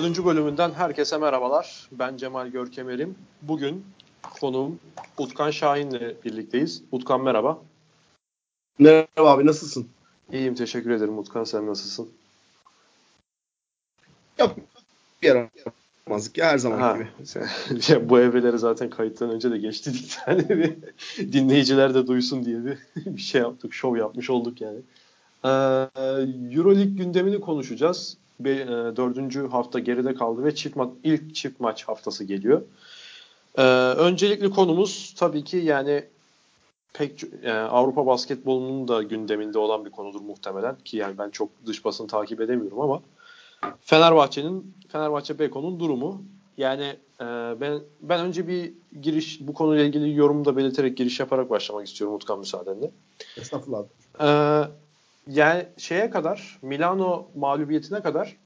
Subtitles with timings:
[0.00, 1.88] Dördüncü bölümünden herkese merhabalar.
[1.92, 3.14] Ben Cemal Görkemer'im.
[3.42, 3.84] Bugün
[4.40, 4.80] konuğum
[5.18, 6.82] Utkan Şahin'le birlikteyiz.
[6.92, 7.58] Utkan merhaba.
[8.78, 9.88] Merhaba abi nasılsın?
[10.32, 12.10] İyiyim teşekkür ederim Utkan sen nasılsın?
[14.38, 14.56] Yok
[15.22, 18.08] yaramazlık ya her zaman ha, gibi.
[18.08, 20.18] bu evreleri zaten kayıttan önce de geçtik.
[20.26, 20.76] Yani bir
[21.32, 24.78] dinleyiciler de duysun diye bir, bir şey yaptık, şov yapmış olduk yani.
[25.44, 25.48] Ee,
[26.56, 28.19] Euroleague gündemini konuşacağız.
[28.44, 32.62] Be, e, dördüncü hafta geride kaldı ve çift ma- ilk çift maç haftası geliyor.
[33.58, 33.62] Ee,
[33.96, 36.04] öncelikli konumuz tabii ki yani
[36.92, 41.84] pek e, Avrupa basketbolunun da gündeminde olan bir konudur muhtemelen ki yani ben çok dış
[41.84, 43.02] basını takip edemiyorum ama
[43.80, 46.22] Fenerbahçe'nin Fenerbahçe Beko'nun durumu
[46.56, 47.24] yani e,
[47.60, 52.16] ben ben önce bir giriş bu konuyla ilgili yorumumu da belirterek giriş yaparak başlamak istiyorum
[52.16, 52.90] Utkan müsaadenle.
[53.36, 53.84] Estağfurullah.
[54.20, 54.68] Ee,
[55.30, 58.36] yani şeye kadar Milano mağlubiyetine kadar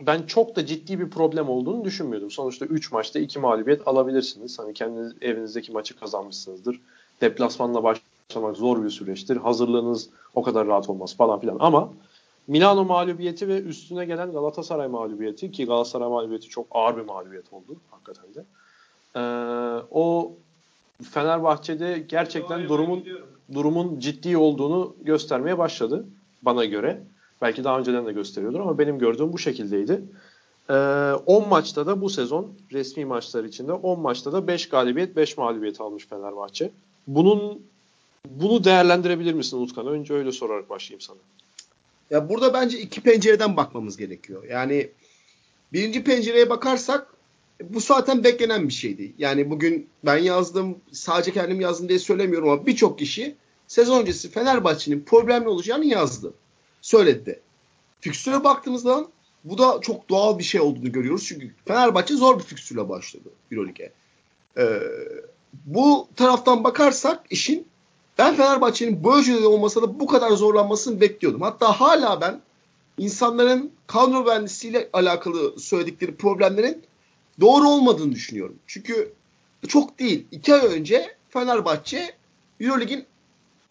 [0.00, 2.30] ben çok da ciddi bir problem olduğunu düşünmüyordum.
[2.30, 4.58] Sonuçta 3 maçta 2 mağlubiyet alabilirsiniz.
[4.58, 6.80] Hani kendi evinizdeki maçı kazanmışsınızdır.
[7.20, 9.36] Deplasmanla başlamak zor bir süreçtir.
[9.36, 11.56] Hazırlığınız o kadar rahat olmaz falan filan.
[11.60, 11.92] Ama
[12.46, 17.76] Milano mağlubiyeti ve üstüne gelen Galatasaray mağlubiyeti ki Galatasaray mağlubiyeti çok ağır bir mağlubiyet oldu
[17.90, 18.44] hakikaten de.
[19.16, 19.20] Ee,
[19.90, 20.32] o
[21.02, 23.04] Fenerbahçe'de gerçekten durumun
[23.54, 26.06] durumun ciddi olduğunu göstermeye başladı
[26.42, 27.02] bana göre.
[27.42, 30.02] Belki daha önceden de gösteriyordur ama benim gördüğüm bu şekildeydi.
[30.70, 30.72] Ee,
[31.26, 35.80] 10 maçta da bu sezon resmi maçlar içinde 10 maçta da 5 galibiyet 5 mağlubiyet
[35.80, 36.70] almış Fenerbahçe.
[37.06, 37.62] Bunun
[38.30, 39.86] bunu değerlendirebilir misin Utkan?
[39.86, 41.16] Önce öyle sorarak başlayayım sana.
[42.10, 44.44] Ya burada bence iki pencereden bakmamız gerekiyor.
[44.44, 44.90] Yani
[45.72, 47.11] birinci pencereye bakarsak
[47.70, 49.12] bu zaten beklenen bir şeydi.
[49.18, 53.36] Yani bugün ben yazdım sadece kendim yazdım diye söylemiyorum ama birçok kişi
[53.68, 56.34] sezon öncesi Fenerbahçe'nin problemli olacağını yazdı.
[56.82, 57.40] Söyledi de.
[58.44, 59.06] Baktığımızda
[59.44, 61.24] bu da çok doğal bir şey olduğunu görüyoruz.
[61.26, 63.92] Çünkü Fenerbahçe zor bir fikstürle başladı Euroleague'e.
[64.58, 64.82] Ee,
[65.64, 67.66] bu taraftan bakarsak işin
[68.18, 71.40] ben Fenerbahçe'nin ölçüde olmasa da bu kadar zorlanmasını bekliyordum.
[71.40, 72.40] Hatta hala ben
[72.98, 76.82] insanların kadro mühendisiyle alakalı söyledikleri problemlerin
[77.40, 78.58] doğru olmadığını düşünüyorum.
[78.66, 79.12] Çünkü
[79.68, 80.26] çok değil.
[80.30, 82.14] İki ay önce Fenerbahçe
[82.60, 83.04] Euroleague'in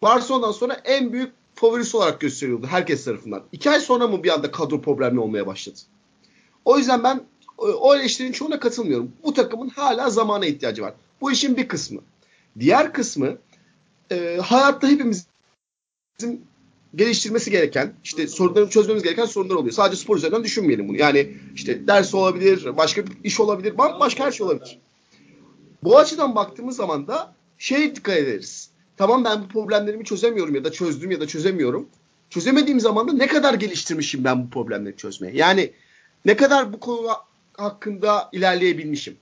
[0.02, 3.42] Barcelona'dan sonra en büyük favorisi olarak gösteriyordu herkes tarafından.
[3.52, 5.78] İki ay sonra mı bir anda kadro problemli olmaya başladı?
[6.64, 7.20] O yüzden ben
[7.58, 9.12] o eleştirinin çoğuna katılmıyorum.
[9.24, 10.94] Bu takımın hala zamana ihtiyacı var.
[11.20, 12.00] Bu işin bir kısmı.
[12.58, 13.38] Diğer kısmı
[14.10, 15.26] e, hayatta hepimizin
[16.94, 19.72] geliştirmesi gereken, işte sorunları çözmemiz gereken sorunlar oluyor.
[19.72, 20.96] Sadece spor üzerinden düşünmeyelim bunu.
[20.96, 24.78] Yani işte ders olabilir, başka bir iş olabilir, başka her şey olabilir.
[25.84, 28.70] Bu açıdan baktığımız zaman da şey dikkat ederiz.
[28.96, 31.88] Tamam ben bu problemlerimi çözemiyorum ya da çözdüm ya da çözemiyorum.
[32.30, 35.36] Çözemediğim zaman da ne kadar geliştirmişim ben bu problemleri çözmeye.
[35.36, 35.72] Yani
[36.24, 37.08] ne kadar bu konu
[37.56, 39.16] hakkında ilerleyebilmişim.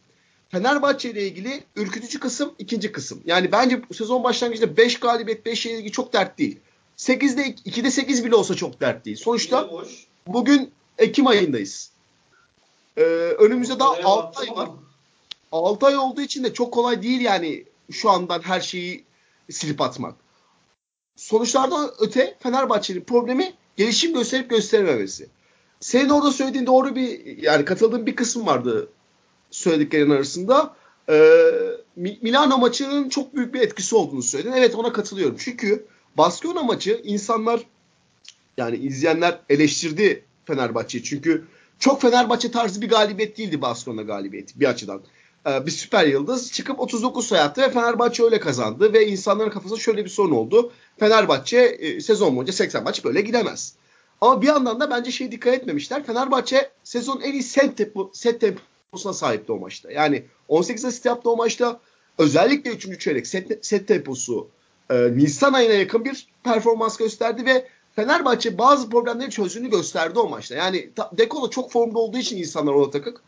[0.48, 3.20] Fenerbahçe ile ilgili ürkütücü kısım ikinci kısım.
[3.24, 6.58] Yani bence sezon başlangıcında 5 galibiyet 5 yenilgi çok dert değil.
[7.00, 9.16] 8'de 2'de 8 bile olsa çok dert değil.
[9.16, 9.70] Sonuçta
[10.26, 11.90] bugün Ekim ayındayız.
[12.96, 13.02] Ee,
[13.38, 14.68] önümüzde daha 6 ay var.
[15.52, 19.04] 6 ay olduğu için de çok kolay değil yani şu andan her şeyi
[19.50, 20.14] silip atmak.
[21.16, 25.28] Sonuçlardan öte Fenerbahçe'nin problemi gelişim gösterip gösterememesi.
[25.80, 28.88] Senin orada söylediğin doğru bir yani katıldığın bir kısım vardı
[29.50, 30.74] söylediklerin arasında.
[31.08, 31.52] Ee,
[31.96, 34.52] Milano maçının çok büyük bir etkisi olduğunu söyledin.
[34.52, 35.36] Evet ona katılıyorum.
[35.38, 37.60] Çünkü Baskona maçı insanlar
[38.56, 41.04] yani izleyenler eleştirdi Fenerbahçe'yi.
[41.04, 41.44] Çünkü
[41.78, 45.02] çok Fenerbahçe tarzı bir galibiyet değildi Baskona galibiyeti bir açıdan.
[45.46, 49.78] Ee, bir süper yıldız çıkıp 39 sayı attı ve Fenerbahçe öyle kazandı ve insanların kafasında
[49.78, 50.72] şöyle bir sorun oldu.
[50.98, 53.74] Fenerbahçe e, sezon boyunca 80 maç böyle gidemez.
[54.20, 56.06] Ama bir yandan da bence şey dikkat etmemişler.
[56.06, 59.92] Fenerbahçe sezon en iyi set, tempo, set temposuna sahipti o maçta.
[59.92, 61.80] Yani 18 asist yaptı o maçta.
[62.18, 63.00] Özellikle 3.
[63.00, 64.48] çeyrek set, set temposu
[64.90, 67.66] e, Nisan ayına yakın bir performans gösterdi ve
[67.96, 70.54] Fenerbahçe bazı problemleri çözdüğünü gösterdi o maçta.
[70.54, 73.20] Yani Dekolo çok formda olduğu için insanlar ona takık.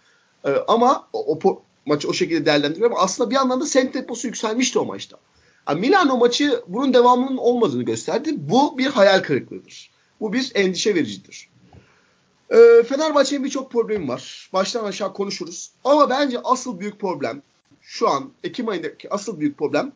[0.44, 4.26] E, ama o, o maçı o şekilde değerlendiriyor ama aslında bir yandan da set temposu
[4.26, 5.16] yükselmişti o maçta.
[5.68, 8.34] Yani Milano maçı bunun devamının olmadığını gösterdi.
[8.36, 9.90] Bu bir hayal kırıklığıdır.
[10.20, 11.48] Bu bir endişe vericidir.
[12.50, 14.50] E, Fenerbahçe'nin birçok problemi var.
[14.52, 15.70] Baştan aşağı konuşuruz.
[15.84, 17.42] Ama bence asıl büyük problem
[17.82, 19.92] şu an Ekim ayındaki asıl büyük problem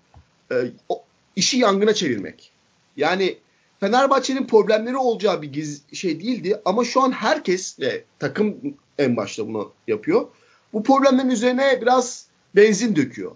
[0.53, 0.55] e,
[0.89, 1.03] o,
[1.37, 2.53] işi yangına çevirmek.
[2.97, 3.38] Yani
[3.81, 8.56] Fenerbahçe'nin problemleri olacağı bir giz şey değildi ama şu an herkes ve takım
[8.99, 10.27] en başta bunu yapıyor.
[10.73, 13.33] Bu problemlerin üzerine biraz benzin döküyor.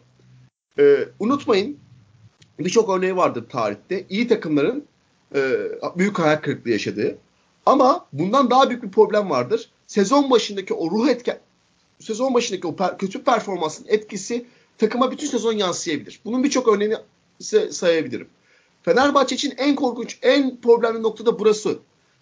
[0.79, 1.79] Ee, unutmayın
[2.58, 4.05] birçok örneği vardır tarihte.
[4.08, 4.85] İyi takımların
[5.35, 5.41] e,
[5.97, 7.19] büyük hayal kırıklığı yaşadığı.
[7.67, 9.70] Ama bundan daha büyük bir problem vardır.
[9.87, 11.41] Sezon başındaki o ruh etken
[12.00, 14.47] sezon başındaki o per, kötü performansın etkisi
[14.79, 16.20] takıma bütün sezon yansıyabilir.
[16.25, 16.97] Bunun birçok örneğini
[17.40, 18.28] size sayabilirim.
[18.82, 21.78] Fenerbahçe için en korkunç, en problemli nokta da burası.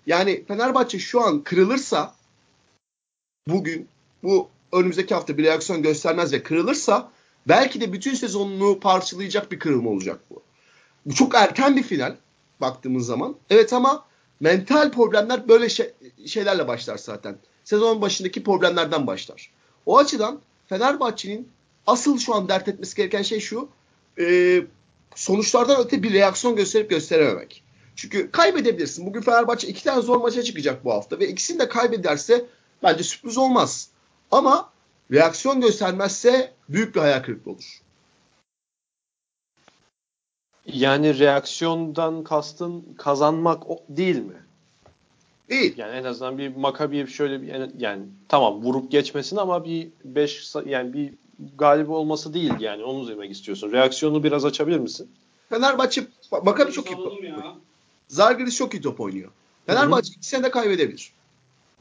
[0.07, 2.15] Yani Fenerbahçe şu an kırılırsa
[3.49, 3.89] bugün
[4.23, 7.11] bu önümüzdeki hafta bir reaksiyon göstermez ve kırılırsa
[7.49, 10.43] belki de bütün sezonunu parçalayacak bir kırılma olacak bu.
[11.07, 12.17] Bu çok erken bir final
[12.61, 13.37] baktığımız zaman.
[13.51, 14.05] Evet ama
[14.41, 15.93] mental problemler böyle şey,
[16.27, 17.37] şeylerle başlar zaten.
[17.65, 19.51] Sezon başındaki problemlerden başlar.
[19.87, 21.49] O açıdan Fenerbahçe'nin
[21.87, 23.69] asıl şu an dert etmesi gereken şey şu.
[24.19, 24.61] E,
[25.19, 27.65] sonuçlardan öte bir reaksiyon gösterip gösterememek.
[27.97, 29.07] Çünkü kaybedebilirsin.
[29.07, 32.47] Bugün Fenerbahçe iki tane zor maça çıkacak bu hafta ve ikisini de kaybederse
[32.83, 33.91] bence sürpriz olmaz.
[34.31, 34.73] Ama
[35.13, 37.83] reaksiyon göstermezse büyük bir hayal kırıklığı olur.
[40.67, 44.43] Yani reaksiyondan kastın kazanmak değil mi?
[45.49, 45.75] Değil.
[45.77, 50.93] Yani en azından bir Makabi şöyle bir yani tamam vurup geçmesin ama bir 5 yani
[50.93, 51.15] bir
[51.59, 53.73] galip olması değil yani onu demek istiyorsun.
[53.73, 55.11] Reaksiyonu biraz açabilir misin?
[55.49, 56.07] Fenerbahçe
[56.45, 57.43] Makabi çok iyi top oynuyor.
[58.09, 59.31] Zalgiris çok iyi top oynuyor.
[59.67, 61.13] Fenerbahçe iki sene de kaybedebilir.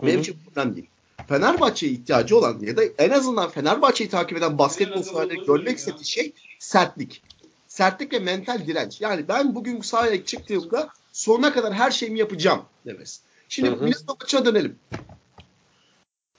[0.04, 0.88] Benim için problem değil.
[1.28, 6.34] Fenerbahçe'ye ihtiyacı olan ya da en azından Fenerbahçe'yi takip eden basketbol severleri görmek istediği şey
[6.60, 7.24] sertlik.
[7.68, 9.02] Sertlik ve mental direnç.
[9.02, 13.22] Yani ben bugün sahaya çıktığımda sonuna kadar her şeyimi yapacağım demesi.
[13.50, 14.80] Şimdi Milano maçına dönelim.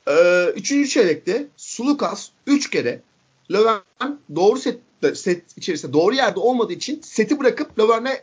[0.09, 3.03] Ee, üçüncü çeyrekte Sulukas üç kere
[3.50, 4.80] Löwen doğru set,
[5.14, 8.22] set içerisinde doğru yerde olmadığı için seti bırakıp Löwen'e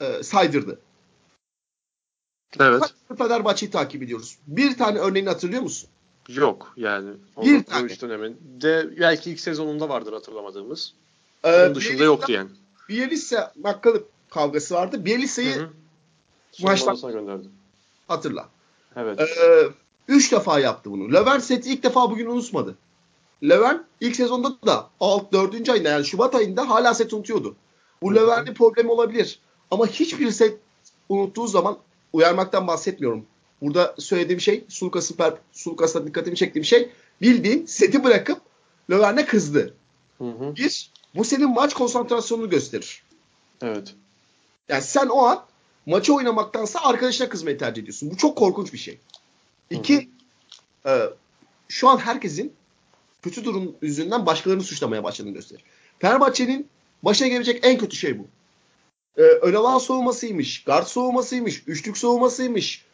[0.00, 0.78] e, saydırdı.
[2.60, 2.94] Evet.
[3.18, 4.38] Fenerbahçe'yi takip ediyoruz.
[4.46, 5.90] Bir tane örneğini hatırlıyor musun?
[6.28, 7.10] Yok yani.
[7.44, 8.00] Bir tane.
[8.00, 10.94] döneminde belki ilk sezonunda vardır hatırlamadığımız.
[11.44, 12.50] Ee, Onun dışında yoktu yani.
[12.88, 15.04] Bielisa Makkalı kavgası vardı.
[15.04, 15.68] Bielisa'yı
[16.62, 17.48] maçtan gönderdi.
[18.08, 18.48] Hatırla.
[18.96, 19.20] Evet.
[19.20, 19.68] Ee,
[20.08, 21.12] üç defa yaptı bunu.
[21.12, 22.76] Löwen seti ilk defa bugün unutmadı.
[23.42, 27.56] Löwen ilk sezonda da alt dördüncü ayında yani Şubat ayında hala set unutuyordu.
[28.02, 29.38] Bu Löwen'li problemi olabilir.
[29.70, 30.58] Ama hiçbir set
[31.08, 31.78] unuttuğu zaman
[32.12, 33.26] uyarmaktan bahsetmiyorum.
[33.62, 35.16] Burada söylediğim şey Sulukas'ın
[35.52, 36.90] Sulukas'ta dikkatimi çektiğim şey
[37.20, 38.40] bildiğin seti bırakıp
[38.90, 39.74] Löwen'e kızdı.
[40.18, 40.56] Hı hı.
[40.56, 43.02] Bir, bu senin maç konsantrasyonunu gösterir.
[43.62, 43.94] Evet.
[44.68, 45.44] Yani sen o an
[45.86, 48.10] maçı oynamaktansa arkadaşına kızmayı tercih ediyorsun.
[48.10, 48.98] Bu çok korkunç bir şey.
[49.70, 50.08] İki,
[50.86, 51.00] e,
[51.68, 52.52] şu an herkesin
[53.22, 55.64] kötü durum yüzünden başkalarını suçlamaya başladığını gösterir.
[55.98, 56.68] Fenerbahçe'nin
[57.02, 58.26] başına gelecek en kötü şey bu.
[59.16, 62.84] E, ön alan soğumasıymış, guard soğumasıymış, üçlük soğumasıymış,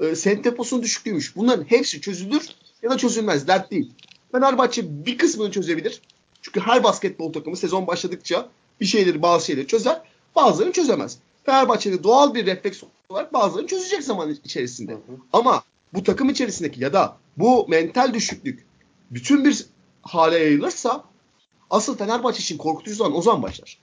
[0.00, 1.36] e, set temposunun düşüklüğüymüş.
[1.36, 2.48] Bunların hepsi çözülür
[2.82, 3.48] ya da çözülmez.
[3.48, 3.92] Dert değil.
[4.32, 6.00] Fenerbahçe bir kısmını çözebilir.
[6.42, 8.48] Çünkü her basketbol takımı sezon başladıkça
[8.80, 10.02] bir şeyleri bazı şeyleri çözer.
[10.36, 11.18] Bazılarını çözemez.
[11.44, 14.92] Fenerbahçe'de doğal bir refleks olarak bazılarını çözecek zaman içerisinde.
[14.92, 15.16] Hı hı.
[15.32, 15.62] Ama
[15.94, 18.66] bu takım içerisindeki ya da bu mental düşüklük
[19.10, 19.66] bütün bir
[20.08, 21.04] hale yayılırsa
[21.70, 23.78] asıl Fenerbahçe için korkutucu zaman o zaman başlar.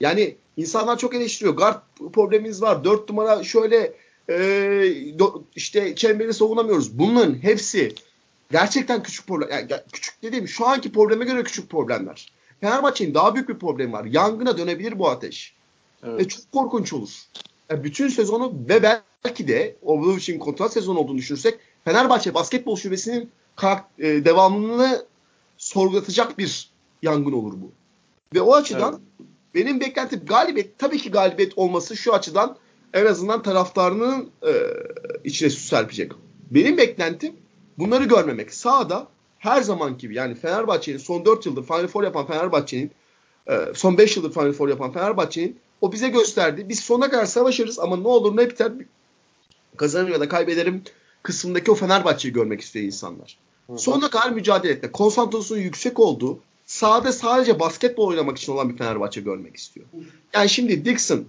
[0.00, 1.56] Yani insanlar çok eleştiriyor.
[1.56, 1.82] Guard
[2.12, 2.84] problemimiz var.
[2.84, 3.92] Dört numara şöyle
[4.28, 4.38] e,
[5.18, 6.98] do, işte çemberi savunamıyoruz.
[6.98, 7.94] Bunların hepsi
[8.50, 9.48] gerçekten küçük problem.
[9.50, 12.32] Yani küçük dediğim şu anki probleme göre küçük problemler.
[12.60, 14.04] Fenerbahçe'nin daha büyük bir problemi var.
[14.04, 15.54] Yangına dönebilir bu ateş.
[16.02, 16.20] Evet.
[16.20, 17.10] Ve çok korkunç olur.
[17.70, 23.30] Yani bütün sezonu ve belki de Obradoviç'in kontrat sezonu olduğunu düşünürsek Fenerbahçe basketbol şubesinin
[23.98, 25.04] e, devamını
[25.58, 26.70] sorgulatacak bir
[27.02, 27.72] yangın olur bu.
[28.34, 29.28] Ve o açıdan evet.
[29.54, 32.56] benim beklentim galibiyet tabii ki galibiyet olması şu açıdan
[32.94, 34.52] en azından taraftarının e,
[35.24, 36.12] içine su serpecek.
[36.50, 37.32] Benim beklentim
[37.78, 38.54] bunları görmemek.
[38.54, 42.90] Sağda her zaman gibi yani Fenerbahçe'nin son 4 yıldır Final Four yapan Fenerbahçe'nin
[43.46, 46.68] e, son 5 yıldır Final Four yapan Fenerbahçe'nin o bize gösterdi.
[46.68, 48.72] Biz sona kadar savaşırız ama ne olur ne biter
[49.76, 50.82] kazanır ya da kaybederim
[51.22, 53.38] kısmındaki o Fenerbahçe'yi görmek istiyor insanlar.
[53.70, 53.78] Hı.
[53.78, 54.92] Sonuna kadar mücadele etme.
[54.92, 59.86] Konsantrasyonun yüksek olduğu, sahada sadece basketbol oynamak için olan bir Fenerbahçe görmek istiyor.
[60.34, 61.24] Yani şimdi Dixon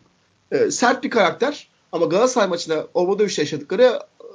[0.51, 4.27] e, sert bir karakter ama Galatasaray maçında Obradoviç'te yaşadıkları e,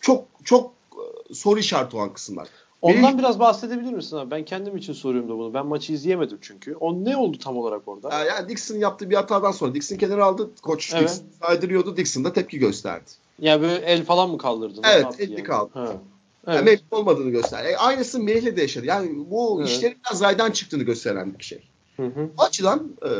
[0.00, 2.48] çok çok e, soru işareti olan kısımlar.
[2.82, 3.18] Ondan Benim...
[3.18, 4.30] biraz bahsedebilir misin abi?
[4.30, 5.54] Ben kendim için soruyorum da bunu.
[5.54, 6.74] Ben maçı izleyemedim çünkü.
[6.74, 8.24] O ne oldu tam olarak orada?
[8.24, 10.50] Yani Dixon yaptığı bir hatadan sonra Dixon kenara aldı.
[10.62, 11.08] Koç evet.
[11.08, 11.96] Dixon saydırıyordu.
[11.96, 13.10] Dixon da tepki gösterdi.
[13.38, 14.80] Ya böyle el falan mı kaldırdı?
[14.84, 15.42] Evet, elli yani?
[15.42, 15.70] kaldı.
[15.74, 15.92] Ha.
[16.48, 16.56] Evet.
[16.56, 17.64] Yani memnun olmadığını göster.
[17.64, 18.86] E, aynısı Melih'le de yaşadı.
[18.86, 19.70] Yani bu evet.
[19.70, 21.62] işlerin biraz raydan çıktığını gösteren bir şey.
[21.96, 22.28] Hı hı.
[22.38, 23.10] O açıdan e,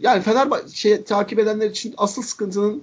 [0.00, 2.82] yani Fenerbahçe şey, takip edenler için asıl sıkıntının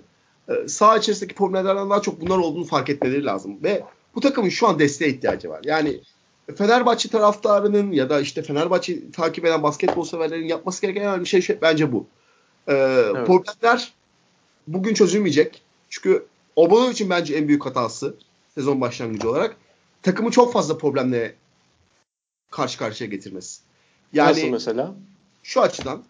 [0.49, 3.57] e, saha içerisindeki problemlerden daha çok bunlar olduğunu fark etmeleri lazım.
[3.63, 3.83] Ve
[4.15, 5.61] bu takımın şu an desteğe ihtiyacı var.
[5.63, 5.99] Yani
[6.55, 11.57] Fenerbahçe taraftarının ya da işte Fenerbahçe takip eden basketbol severlerin yapması gereken bir şey, şey
[11.61, 12.05] bence bu.
[12.67, 13.27] Ee, evet.
[13.27, 13.93] Problemler
[14.67, 15.61] bugün çözülmeyecek.
[15.89, 18.15] Çünkü Obama için bence en büyük hatası
[18.55, 19.57] sezon başlangıcı olarak
[20.03, 21.35] takımı çok fazla problemle
[22.51, 23.61] karşı karşıya getirmesi.
[24.13, 24.95] Yani Nasıl mesela?
[25.43, 26.03] Şu açıdan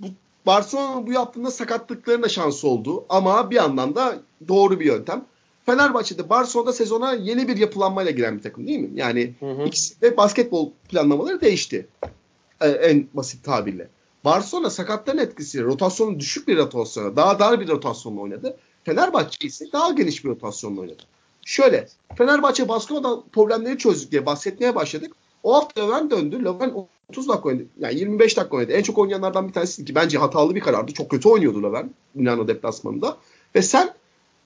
[0.00, 0.06] bu
[0.46, 4.18] Barcelona bu yaptığında sakatlıkların da şansı oldu ama bir yandan da
[4.48, 5.24] doğru bir yöntem.
[5.66, 8.90] Fenerbahçe'de Barcelona'da sezona yeni bir yapılanmayla giren bir takım değil mi?
[8.94, 9.64] Yani hı hı.
[9.64, 11.86] ikisi de basketbol planlamaları değişti.
[12.60, 13.88] Ee, en basit tabirle.
[14.24, 18.56] Barcelona sakatların etkisiyle rotasyonun düşük bir rotasyona, daha dar bir rotasyonla oynadı.
[18.84, 21.02] Fenerbahçe ise daha geniş bir rotasyonla oynadı.
[21.50, 21.88] Şöyle,
[22.18, 25.12] Fenerbahçe Barcelona'da problemleri çözdük diye bahsetmeye başladık.
[25.42, 26.44] O hafta Löwen döndü.
[26.44, 27.64] Löwen 30 dakika oynadı.
[27.78, 28.72] Yani 25 dakika oynadı.
[28.72, 30.92] En çok oynayanlardan bir tanesi ki bence hatalı bir karardı.
[30.92, 33.16] Çok kötü oynuyordu Löwen Milano deplasmanında.
[33.54, 33.94] Ve sen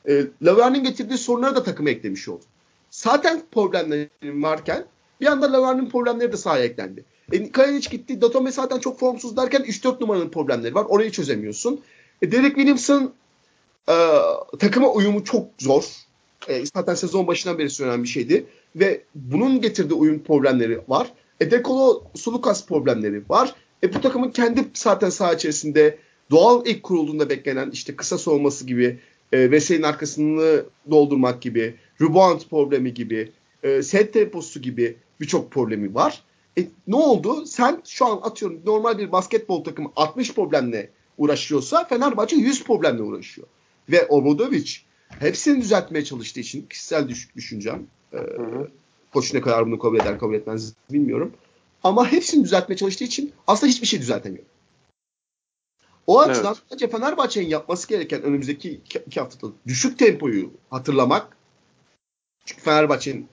[0.09, 0.13] e,
[0.45, 2.47] Löwen'in getirdiği sorunları da takıma eklemiş oldun.
[2.91, 4.85] Zaten problemlerin varken
[5.21, 7.05] bir anda Löwen'in problemleri de sahaya eklendi.
[7.33, 8.21] E, Kalinic gitti.
[8.21, 10.85] Datome zaten çok formsuz derken 3-4 numaranın problemleri var.
[10.89, 11.81] Orayı çözemiyorsun.
[12.23, 13.13] E, Derek Williams'ın
[13.89, 13.97] e,
[14.59, 16.04] takıma uyumu çok zor.
[16.49, 18.47] E, zaten sezon başından beri söylenen bir şeydi.
[18.77, 21.13] Ve bunun getirdiği uyum problemleri var.
[21.41, 23.55] E, Dekolo Sulukas problemleri var.
[23.83, 25.99] E, bu takımın kendi zaten saha içerisinde
[26.31, 28.99] doğal ilk kurulduğunda beklenen işte kısa soğuması gibi
[29.33, 33.33] e, Vesey'in arkasını doldurmak gibi, rebound problemi gibi,
[33.63, 36.23] e, set temposu gibi birçok problemi var.
[36.59, 37.47] E, ne oldu?
[37.47, 43.47] Sen şu an atıyorum normal bir basketbol takımı 60 problemle uğraşıyorsa Fenerbahçe 100 problemle uğraşıyor.
[43.91, 44.71] Ve Obradovic
[45.09, 48.19] hepsini düzeltmeye çalıştığı için kişisel düş- düşüncem e,
[49.13, 51.33] koç ne kadar bunu kabul eder kabul etmez bilmiyorum.
[51.85, 54.45] Ama hepsini düzeltmeye çalıştığı için aslında hiçbir şey düzeltemiyor.
[56.07, 56.63] O açıdan evet.
[56.73, 61.37] bence Fenerbahçe'nin yapması gereken önümüzdeki iki, iki haftada düşük tempoyu hatırlamak.
[62.45, 63.29] Çünkü Fenerbahçe'nin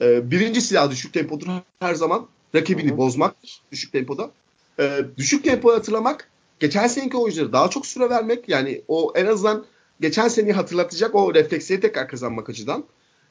[0.00, 1.46] e, birinci silahı düşük tempodur
[1.80, 2.28] her zaman.
[2.54, 2.96] Rakibini Hı-hı.
[2.96, 3.36] bozmak
[3.72, 4.30] düşük tempoda.
[4.78, 6.30] E, düşük tempoyu hatırlamak.
[6.60, 8.48] Geçen seneki oyuncuları daha çok süre vermek.
[8.48, 9.64] Yani o en azından
[10.00, 12.84] geçen seneyi hatırlatacak o refleksleri tekrar kazanmak açıdan.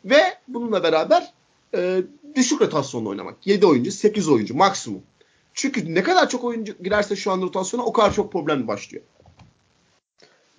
[0.05, 1.33] Ve bununla beraber
[1.75, 2.03] e,
[2.35, 3.47] düşük rotasyonla oynamak.
[3.47, 5.01] 7 oyuncu, 8 oyuncu maksimum.
[5.53, 9.03] Çünkü ne kadar çok oyuncu girerse şu an rotasyona o kadar çok problem başlıyor.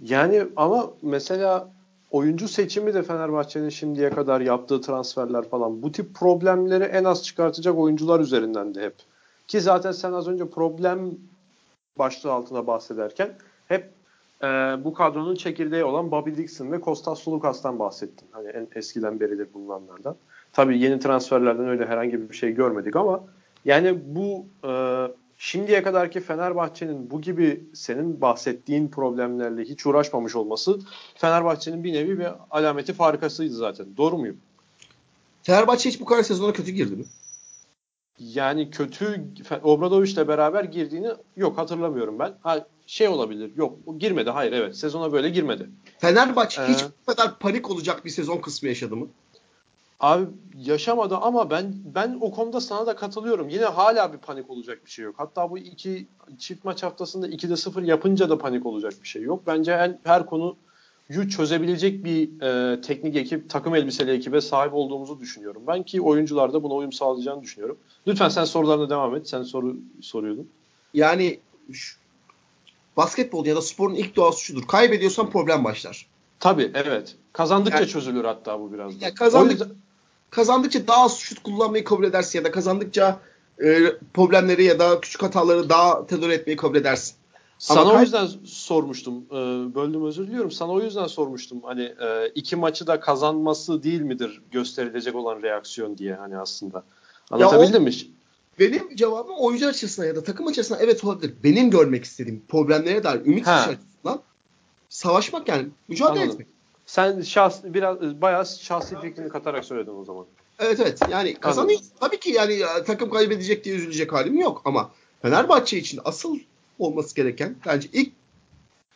[0.02, 1.72] Yani ama mesela
[2.10, 7.78] oyuncu seçimi de Fenerbahçe'nin şimdiye kadar yaptığı transferler falan bu tip problemleri en az çıkartacak
[7.78, 8.94] oyuncular üzerinden de hep.
[9.48, 11.10] Ki zaten sen az önce problem
[11.98, 13.34] başlığı altında bahsederken
[13.68, 13.90] hep
[14.42, 14.46] e,
[14.84, 18.28] bu kadronun çekirdeği olan Bobby Dixon ve Kostas Sulukas'tan bahsettin.
[18.32, 20.16] Hani en eskiden beridir bulunanlardan.
[20.52, 23.24] Tabii yeni transferlerden öyle herhangi bir şey görmedik ama
[23.64, 24.72] yani bu e,
[25.38, 30.80] şimdiye kadarki Fenerbahçe'nin bu gibi senin bahsettiğin problemlerle hiç uğraşmamış olması
[31.14, 33.86] Fenerbahçe'nin bir nevi bir alameti farikasıydı zaten.
[33.96, 34.36] Doğru muyum?
[35.42, 37.04] Fenerbahçe hiç bu kadar sezona kötü girdi mi?
[38.20, 39.24] Yani kötü
[39.62, 42.34] Obradovic'le beraber girdiğini yok hatırlamıyorum ben.
[42.42, 43.50] Ha, şey olabilir.
[43.56, 44.30] Yok girmedi.
[44.30, 44.76] Hayır evet.
[44.76, 45.70] Sezona böyle girmedi.
[45.98, 49.06] Fenerbahçe ee, hiç bu kadar panik olacak bir sezon kısmı yaşadı mı?
[50.00, 53.48] Abi yaşamadı ama ben ben o konuda sana da katılıyorum.
[53.48, 55.14] Yine hala bir panik olacak bir şey yok.
[55.18, 56.06] Hatta bu iki
[56.38, 59.42] çift maç haftasında 2'de 0 yapınca da panik olacak bir şey yok.
[59.46, 60.26] Bence her, her
[61.10, 65.62] konuyu çözebilecek bir e, teknik ekip, takım elbiseli ekibe sahip olduğumuzu düşünüyorum.
[65.66, 67.78] Ben ki oyuncular da buna uyum sağlayacağını düşünüyorum.
[68.06, 69.28] Lütfen sen sorularına devam et.
[69.28, 70.48] Sen soru soruyordun.
[70.94, 71.40] Yani
[71.72, 71.98] şu,
[72.96, 74.66] basketbol ya da sporun ilk doğası şudur.
[74.66, 76.06] Kaybediyorsan problem başlar.
[76.40, 77.16] Tabii evet.
[77.32, 79.02] Kazandıkça yani, çözülür hatta bu biraz.
[79.02, 79.68] Ya kazandık, yüzden...
[80.30, 83.20] Kazandıkça daha az şut kullanmayı kabul edersin ya da kazandıkça
[83.64, 83.82] e,
[84.14, 87.19] problemleri ya da küçük hataları daha tolere etmeyi kabul edersin.
[87.60, 89.24] Sana Ama o yüzden sormuştum.
[89.30, 89.34] E,
[89.74, 90.50] böldüm özür diliyorum.
[90.50, 91.62] Sana o yüzden sormuştum.
[91.62, 96.84] Hani e, iki maçı da kazanması değil midir gösterilecek olan reaksiyon diye hani aslında.
[97.30, 97.92] Anlatabildim mi?
[98.58, 101.34] Benim cevabım oyuncu açısından ya da takım açısından evet olabilir.
[101.44, 104.20] Benim görmek istediğim problemlere dair ümit açısından
[104.88, 106.30] savaşmak yani mücadele Anladım.
[106.30, 106.46] etmek.
[106.86, 110.26] Sen şahs biraz bayağı şahsi fikrini katarak söyledin o zaman.
[110.58, 110.98] Evet evet.
[111.10, 111.80] Yani kazanıyor.
[112.00, 114.90] Tabii ki yani takım kaybedecek diye üzülecek halim yok ama
[115.22, 116.38] Fenerbahçe için asıl
[116.80, 118.12] olması gereken bence ilk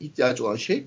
[0.01, 0.85] ihtiyacı olan şey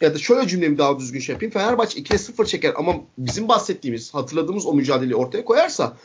[0.00, 1.52] ya da şöyle cümlemi daha düzgün şey yapayım.
[1.52, 5.96] Fenerbahçe 2'ye 0 çeker ama bizim bahsettiğimiz, hatırladığımız o mücadeleyi ortaya koyarsa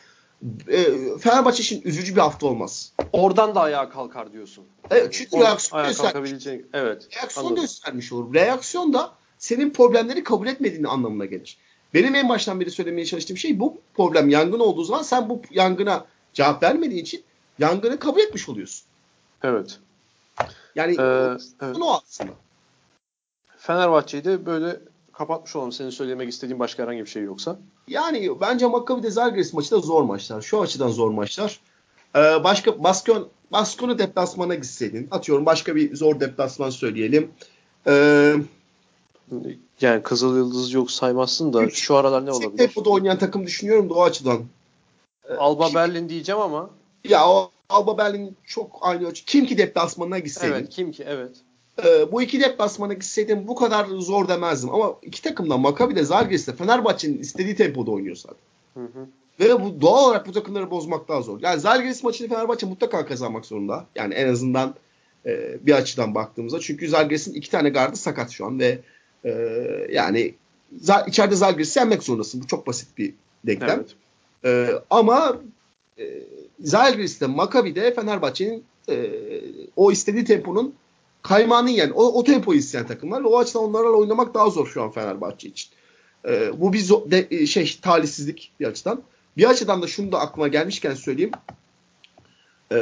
[0.68, 0.86] e,
[1.20, 2.94] Fenerbahçe için üzücü bir hafta olmaz.
[3.14, 4.64] Oradan da ayağa kalkar diyorsun.
[4.92, 6.32] Evet çünkü Or- reaksiyon göstermiş.
[6.74, 7.08] Evet.
[7.16, 7.62] Reaksiyon anladım.
[7.64, 8.34] göstermiş olur.
[8.34, 11.58] Reaksiyon da senin problemleri kabul etmediğini anlamına gelir.
[11.94, 16.06] Benim en baştan beri söylemeye çalıştığım şey bu problem yangın olduğu zaman sen bu yangına
[16.34, 17.24] cevap vermediğin için
[17.60, 18.89] yangını kabul etmiş oluyorsun.
[19.44, 19.80] Evet.
[20.76, 21.78] Yani ee, evet.
[21.82, 22.32] o aslında.
[23.58, 24.80] Fenerbahçe'yi de böyle
[25.14, 25.72] kapatmış olalım.
[25.72, 27.60] Senin söylemek istediğin başka herhangi bir şey yoksa.
[27.88, 30.42] Yani bence Maccabi de Zalgiris maçı da zor maçlar.
[30.42, 31.60] Şu açıdan zor maçlar.
[32.16, 35.08] Ee, başka Baskon Baskon'u deplasmana gitseydin.
[35.12, 37.32] Atıyorum başka bir zor deplasman söyleyelim.
[37.88, 38.36] Ee,
[39.82, 42.58] Yani Kızıl Yıldız yok saymazsın da şu aralar ne olabilir?
[42.58, 44.46] Tempoda oynayan takım düşünüyorum da o açıdan.
[45.38, 46.70] Alba Berlin diyeceğim ama.
[47.04, 49.26] Ya o Alba Berlin çok aynı ölçü.
[49.26, 50.54] Kim ki deplasmanına gitseydin.
[50.54, 51.32] Evet kim ki evet.
[51.86, 54.70] E, bu iki deplasmana gitseydin bu kadar zor demezdim.
[54.70, 58.38] Ama iki takımdan Maccabi de Zalgiris de Fenerbahçe'nin istediği tempoda oynuyor zaten.
[58.74, 59.08] Hı hı.
[59.40, 61.40] Ve bu doğal olarak bu takımları bozmak daha zor.
[61.42, 63.86] Yani Zalgiris maçını Fenerbahçe mutlaka kazanmak zorunda.
[63.96, 64.76] Yani en azından
[65.26, 66.60] e, bir açıdan baktığımızda.
[66.60, 68.80] Çünkü Zalgiris'in iki tane gardı sakat şu an ve
[69.26, 69.32] e,
[69.92, 70.34] yani
[71.08, 72.42] içeride Zalgiris'i yenmek zorundasın.
[72.42, 73.14] Bu çok basit bir
[73.46, 73.86] denklem.
[74.44, 74.70] Evet.
[74.70, 75.38] E, ama
[76.00, 76.24] e,
[76.60, 79.12] Zalgiris'te, Maccabi'de Fenerbahçe'nin e,
[79.76, 80.76] o istediği temponun
[81.22, 83.22] kaymağını yiyen, o, o tempoyu isteyen takımlar.
[83.22, 85.70] O açıdan onlarla oynamak daha zor şu an Fenerbahçe için.
[86.28, 89.02] E, bu bir zo- de, e, şey talihsizlik bir açıdan.
[89.38, 91.32] Bir açıdan da şunu da aklıma gelmişken söyleyeyim.
[92.72, 92.78] E,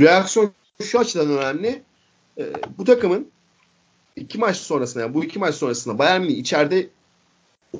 [0.00, 1.82] reaksiyon şu açıdan önemli.
[2.38, 3.28] E, bu takımın
[4.16, 6.88] iki maç sonrasında yani bu iki maç sonrasında Bayern Münih içeride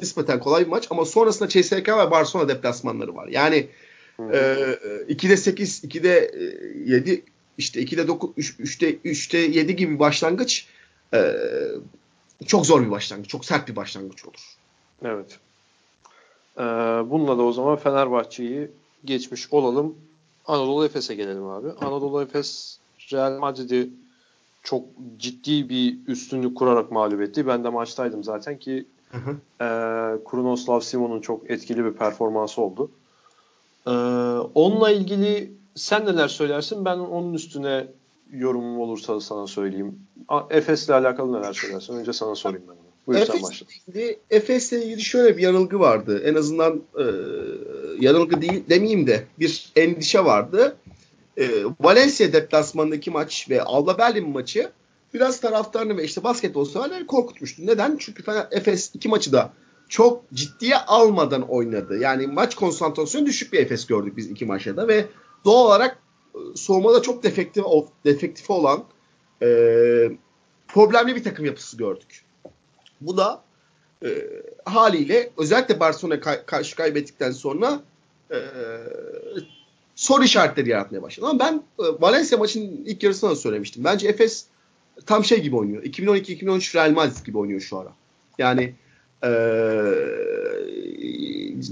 [0.02, 3.28] nispeten kolay bir maç ama sonrasında CSK ve Barcelona deplasmanları var.
[3.28, 3.66] Yani
[4.16, 4.34] hmm.
[4.34, 4.38] e,
[5.08, 6.34] 2'de 8, 2'de
[6.86, 7.22] 7
[7.58, 10.66] işte 2'de 9, 3'te 3'te 7 gibi başlangıç
[11.14, 11.36] e,
[12.46, 13.30] çok zor bir başlangıç.
[13.30, 14.56] Çok sert bir başlangıç olur.
[15.04, 15.38] Evet.
[16.58, 16.62] Ee,
[17.10, 18.70] bununla da o zaman Fenerbahçe'yi
[19.04, 19.94] geçmiş olalım.
[20.46, 21.68] Anadolu Efes'e gelelim abi.
[21.70, 22.78] Anadolu Efes
[23.12, 23.90] Real Madrid'i
[24.62, 24.84] çok
[25.18, 27.46] ciddi bir üstünlük kurarak mağlup etti.
[27.46, 29.30] Ben de maçtaydım zaten ki hı hı.
[29.60, 29.66] e,
[30.24, 32.90] Krunoslav Simon'un çok etkili bir performansı oldu.
[33.86, 33.90] E,
[34.54, 36.84] onunla ilgili sen neler söylersin?
[36.84, 37.86] Ben onun üstüne
[38.32, 39.98] yorumum olursa sana söyleyeyim.
[40.50, 41.96] Efes'le alakalı neler söylersin?
[41.96, 42.76] Önce sana sorayım ben.
[43.06, 43.66] Buyur Efes, sen başla.
[44.30, 46.22] Efes'le ilgili şöyle bir yanılgı vardı.
[46.24, 47.04] En azından e,
[48.00, 50.76] yanılgı değil demeyeyim de bir endişe vardı.
[51.38, 51.48] E,
[51.80, 54.70] Valencia deplasmanındaki maç ve Alba Berlin maçı
[55.14, 57.66] biraz taraftarını ve işte basketbol severleri korkutmuştu.
[57.66, 57.96] Neden?
[58.00, 59.52] Çünkü Efes iki maçı da
[59.88, 61.98] çok ciddiye almadan oynadı.
[61.98, 65.06] Yani maç konsantrasyonu düşük bir Efes gördük biz iki maçta da ve
[65.44, 65.98] doğal olarak
[66.34, 67.64] e, soğumada çok defektif,
[68.04, 68.84] defektif olan
[69.42, 69.48] e,
[70.68, 72.24] problemli bir takım yapısı gördük.
[73.00, 73.42] Bu da
[74.04, 74.08] e,
[74.64, 77.80] haliyle özellikle Barcelona ka- karşı kaybettikten sonra
[78.30, 78.38] e,
[79.94, 81.26] soru işaretleri yaratmaya başladı.
[81.26, 83.84] Ama ben e, Valencia maçının ilk yarısında da söylemiştim.
[83.84, 84.46] Bence Efes
[85.06, 85.82] tam şey gibi oynuyor.
[85.82, 87.92] 2012-2013 Real Madrid gibi oynuyor şu ara.
[88.38, 88.74] Yani
[89.24, 89.30] e,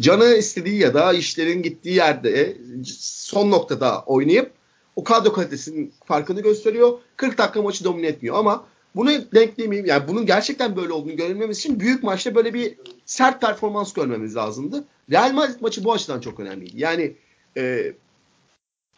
[0.01, 2.57] canı istediği ya da işlerin gittiği yerde
[2.99, 4.51] son noktada oynayıp
[4.97, 6.99] o kadro kalitesinin farkını gösteriyor.
[7.17, 8.65] 40 dakika maçı domine etmiyor ama
[8.97, 12.75] bunu denklemeyeyim yani bunun gerçekten böyle olduğunu görmemiz için büyük maçta böyle bir
[13.07, 14.85] sert performans görmemiz lazımdı.
[15.11, 16.73] Real Madrid maçı bu açıdan çok önemliydi.
[16.77, 17.13] Yani
[17.57, 17.93] e,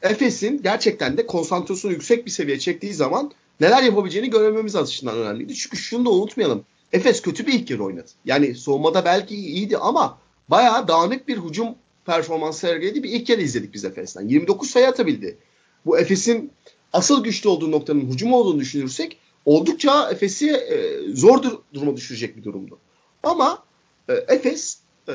[0.02, 5.54] Efes'in gerçekten de konsantrasyonu yüksek bir seviye çektiği zaman neler yapabileceğini görmemiz açısından önemliydi.
[5.54, 6.64] Çünkü şunu da unutmayalım.
[6.92, 8.10] Efes kötü bir ilk yarı oynadı.
[8.24, 11.68] Yani soğumada belki iyiydi ama bayağı dağınık bir hücum
[12.06, 14.28] performansı sergiledi bir ilk yarı izledik biz Efes'ten.
[14.28, 15.38] 29 sayı atabildi.
[15.86, 16.52] Bu Efes'in
[16.92, 22.44] asıl güçlü olduğu noktanın hücum olduğunu düşünürsek oldukça Efes'i e, zor dur- duruma düşürecek bir
[22.44, 22.78] durumdu.
[23.22, 23.62] Ama
[24.08, 25.14] e, Efes e,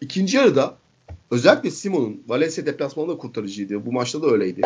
[0.00, 0.76] ikinci yarıda
[1.30, 3.86] özellikle Simon'un Valencia deplasmanında kurtarıcıydı.
[3.86, 4.60] Bu maçta da öyleydi.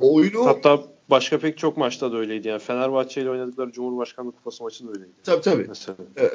[0.00, 2.48] O oyunu hatta başka pek çok maçta da öyleydi.
[2.48, 5.12] Yani Fenerbahçe ile oynadıkları Cumhurbaşkanlığı Kupası maçı da öyleydi.
[5.24, 5.68] Tabii tabii.
[6.18, 6.30] Ee,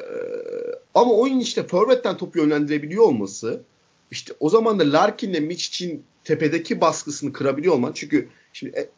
[0.93, 3.61] ama oyun işte forvetten topu yönlendirebiliyor olması
[4.11, 7.91] işte o zaman da Larkin'le Miçic'in tepedeki baskısını kırabiliyor olman.
[7.93, 8.89] Çünkü şimdi e,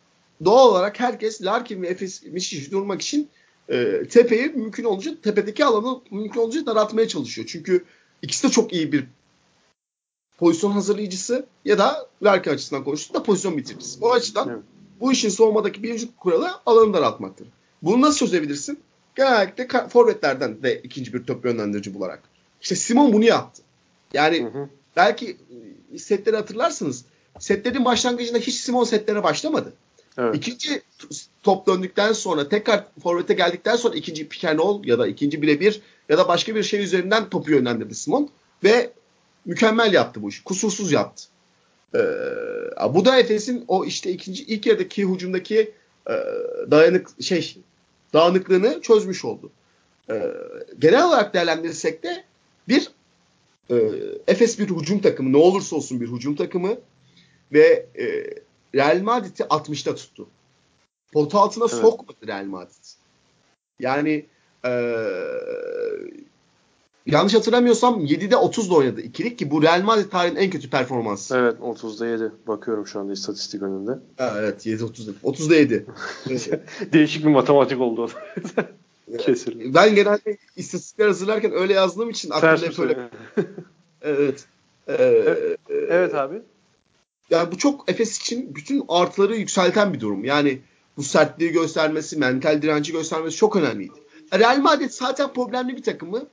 [0.45, 3.29] doğal olarak herkes Larkin ve Efes Miçic'i durmak için
[3.69, 7.47] e, tepeyi mümkün olunca tepedeki alanı mümkün olunca daraltmaya çalışıyor.
[7.51, 7.85] Çünkü
[8.21, 9.05] ikisi de çok iyi bir
[10.37, 13.99] pozisyon hazırlayıcısı ya da Larkin açısından konuştuğunda pozisyon bitiricisi.
[14.01, 14.63] O açıdan evet.
[15.01, 17.47] Bu işin soğumadaki birinci kuralı alanı daraltmaktır.
[17.81, 18.79] Bunu nasıl çözebilirsin?
[19.15, 22.23] Genellikle forvetlerden de ikinci bir top yönlendirici bularak.
[22.61, 23.61] İşte Simon bunu yaptı.
[24.13, 24.69] Yani hı hı.
[24.95, 25.37] belki
[25.97, 27.05] setleri hatırlarsınız.
[27.39, 29.73] Setlerin başlangıcında hiç Simon setlere başlamadı.
[30.17, 30.35] Evet.
[30.35, 30.81] İkinci
[31.43, 36.27] top döndükten sonra tekrar forvete geldikten sonra ikinci roll ya da ikinci birebir ya da
[36.27, 38.29] başka bir şey üzerinden topu yönlendirdi Simon
[38.63, 38.91] ve
[39.45, 40.43] mükemmel yaptı bu işi.
[40.43, 41.23] Kusursuz yaptı.
[41.95, 41.99] Ee,
[42.93, 45.71] bu da Efes'in o işte ikinci ilk yarıdaki hücumdaki
[46.09, 46.13] e,
[46.71, 47.57] dayanık şey
[48.13, 49.51] dağınıklığını çözmüş oldu.
[50.09, 50.31] Ee,
[50.79, 52.23] genel olarak değerlendirirsek de
[52.67, 52.91] bir
[53.69, 53.75] e,
[54.27, 56.77] Efes bir hücum takımı ne olursa olsun bir hücum takımı
[57.53, 58.33] ve e,
[58.75, 60.27] Real Madrid'i 60'ta tuttu.
[61.13, 61.81] Pot altına evet.
[61.81, 62.85] sokmadı Real Madrid.
[63.79, 64.25] Yani
[64.65, 64.71] e,
[67.05, 71.37] yanlış hatırlamıyorsam 7'de 30'da oynadı ikilik ki bu Real Madrid tarihinin en kötü performansı.
[71.37, 72.31] Evet 30'da 7.
[72.47, 73.91] Bakıyorum şu anda istatistik önünde.
[74.17, 75.11] Evet 7 30'da.
[75.23, 75.85] 30'da 7.
[76.93, 78.09] Değişik bir matematik oldu.
[79.17, 79.73] Kesinlikle.
[79.73, 83.09] Ben genelde istatistikler hazırlarken öyle yazdığım için aklımda hep öyle.
[84.01, 84.45] evet.
[84.87, 86.41] Ee, evet abi.
[87.29, 90.25] Yani bu çok Efes için bütün artıları yükselten bir durum.
[90.25, 90.59] Yani
[90.97, 93.93] bu sertliği göstermesi, mental direnci göstermesi çok önemliydi.
[94.33, 96.25] Real Madrid zaten problemli bir takımı.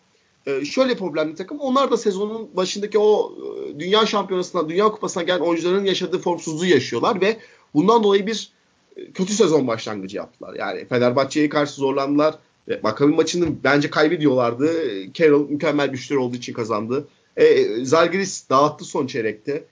[0.49, 1.61] Ee, şöyle problemli takım.
[1.61, 7.21] Onlar da sezonun başındaki o e, dünya şampiyonasından, dünya kupasına gelen oyuncuların yaşadığı formsuzluğu yaşıyorlar
[7.21, 7.37] ve
[7.75, 8.51] bundan dolayı bir
[8.97, 10.55] e, kötü sezon başlangıcı yaptılar.
[10.55, 12.35] Yani Fenerbahçe'ye karşı zorlandılar.
[12.69, 14.73] Ve Maccabi maçını bence kaybediyorlardı.
[15.15, 17.09] Carroll mükemmel bir şutör olduğu için kazandı.
[17.37, 19.65] E, Zalgiris dağıttı son çeyrekte.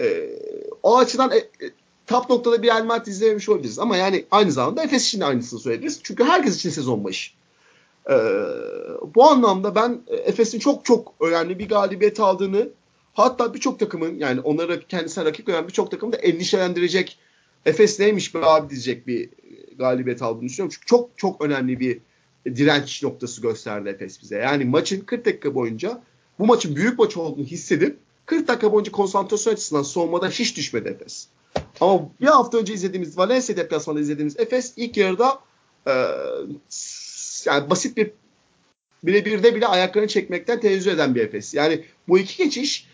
[0.00, 0.30] E,
[0.82, 1.70] o açıdan e,
[2.06, 3.78] top noktada bir Real Madrid izlememiş olabiliriz.
[3.78, 6.00] Ama yani aynı zamanda Efes için de aynısını söylediniz.
[6.02, 7.30] Çünkü herkes için sezon başı.
[8.10, 8.14] Ee,
[9.14, 12.68] bu anlamda ben Efes'in çok çok önemli bir galibiyet aldığını
[13.12, 17.18] hatta birçok takımın yani onları kendisine rakip gören birçok takımı da endişelendirecek
[17.66, 19.28] Efes neymiş be abi diyecek bir
[19.78, 20.74] galibiyet aldığını düşünüyorum.
[20.74, 21.98] Çünkü çok çok önemli bir
[22.46, 24.36] direnç noktası gösterdi Efes bize.
[24.36, 26.02] Yani maçın 40 dakika boyunca
[26.38, 31.28] bu maçın büyük maç olduğunu hissedip 40 dakika boyunca konsantrasyon açısından soğumada hiç düşmedi Efes.
[31.80, 35.38] Ama bir hafta önce izlediğimiz Valencia deplasmanında izlediğimiz Efes ilk yarıda
[35.86, 35.92] e,
[37.46, 38.10] yani basit bir
[39.06, 41.54] birebirde bile ayaklarını çekmekten tenezzül eden bir Efes.
[41.54, 42.88] Yani bu iki geçiş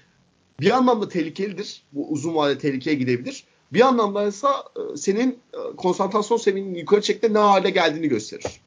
[0.61, 1.83] bir anlamda tehlikelidir.
[1.93, 3.45] Bu uzun vadede tehlikeye gidebilir.
[3.73, 8.61] Bir anlamda ise e, senin e, konsantrasyon seviyinin yukarı çekte ne hale geldiğini gösterir.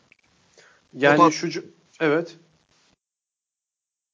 [0.97, 1.29] Yani Otan...
[1.29, 1.65] şu
[1.99, 2.35] evet.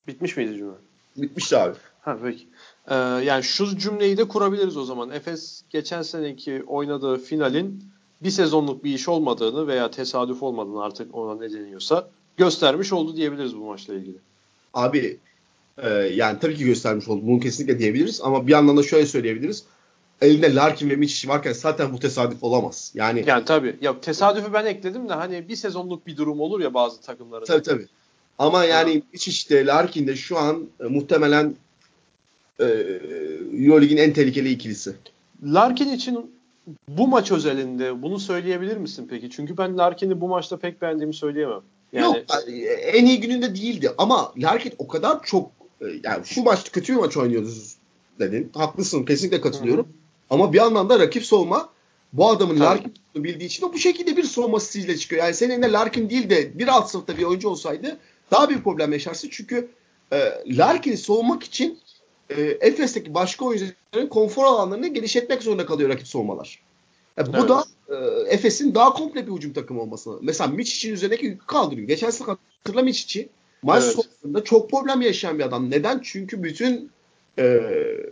[0.08, 0.74] Bitmiş miydi cümle?
[1.18, 1.76] Bitmişti abi.
[2.02, 2.48] Ha peki.
[2.88, 5.10] Ee, yani şu cümleyi de kurabiliriz o zaman.
[5.10, 7.84] Efes geçen seneki oynadığı finalin
[8.24, 12.10] bir sezonluk bir iş olmadığını veya tesadüf olmadığını artık ona ne deniyorsa
[12.40, 14.18] göstermiş oldu diyebiliriz bu maçla ilgili.
[14.74, 15.18] Abi
[15.78, 17.28] e, yani tabii ki göstermiş oldu.
[17.28, 19.64] Bunu kesinlikle diyebiliriz ama bir yandan da şöyle söyleyebiliriz.
[20.22, 22.92] Elinde Larkin ve Miçic varken zaten bu tesadüf olamaz.
[22.96, 23.76] Yani yani tabii.
[23.82, 27.46] Ya tesadüfü ben ekledim de hani bir sezonluk bir durum olur ya bazı takımların.
[27.46, 27.88] Tabii tabii.
[28.40, 31.56] Ama yani Miçic de Larkin de şu an e, muhtemelen
[32.60, 32.66] e,
[33.54, 34.96] Euroleague'in en tehlikeli ikilisi.
[35.44, 36.32] Larkin için
[36.88, 39.30] bu maç özelinde bunu söyleyebilir misin peki?
[39.30, 41.62] Çünkü ben Larkin'i bu maçta pek beğendiğimi söyleyemem.
[41.94, 42.18] Yani...
[42.18, 42.26] Yok
[42.82, 47.00] en iyi gününde değildi ama Larkin o kadar çok e, yani şu maç kötü bir
[47.00, 47.76] maç oynuyoruz
[48.20, 48.52] dedin.
[48.54, 49.86] Haklısın kesinlikle katılıyorum.
[49.86, 49.94] Hı-hı.
[50.30, 51.70] Ama bir anlamda rakip soğuma
[52.14, 52.66] bu adamın Tabii.
[52.66, 55.24] Larkin bildiği için de bu şekilde bir soğuma stiliyle çıkıyor.
[55.24, 57.98] Yani senin elinde Larkin değil de bir alt sınıfta bir oyuncu olsaydı
[58.32, 59.30] daha bir problem yaşarsın.
[59.32, 59.68] Çünkü
[60.14, 61.80] e, Larkin'i soğumak için
[62.30, 66.60] e, Efes'teki başka oyuncuların konfor alanlarını genişletmek zorunda kalıyor rakip soğumalar.
[67.18, 67.50] Yani bu evet.
[67.50, 67.96] da e,
[68.30, 70.12] Efes'in daha komple bir hücum takımı olması.
[70.22, 71.88] Mesela Miçic'in üzerindeki yükü kaldırıyor.
[71.88, 73.30] Geçen sene hatırla Miçic'i.
[73.64, 74.06] Maç evet.
[74.22, 75.72] sonunda çok problem yaşayan bir adam.
[75.72, 76.00] Neden?
[76.04, 76.92] Çünkü bütün
[77.40, 77.62] e,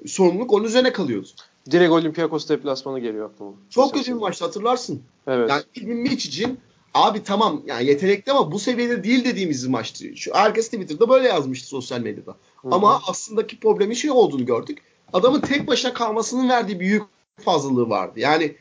[0.08, 1.28] sorumluluk onun üzerine kalıyordu.
[1.72, 3.54] Direkt Olympiakos deplasmanı geliyor aklıma.
[3.70, 5.02] Çok kötü bir maçtı hatırlarsın.
[5.28, 5.50] Evet.
[5.50, 6.60] Yani İlmin Miçic'in
[6.94, 10.18] abi tamam yani yetenekli ama bu seviyede değil dediğimiz bir maçtı.
[10.18, 12.32] Şu herkes Twitter'da böyle yazmıştı sosyal medyada.
[12.32, 12.76] Hı-hı.
[12.76, 14.78] Ama aslındaki problemi şey olduğunu gördük.
[15.14, 17.04] Adamın tek başına kalmasının verdiği büyük
[17.38, 18.20] fazlalığı vardı.
[18.20, 18.56] Yani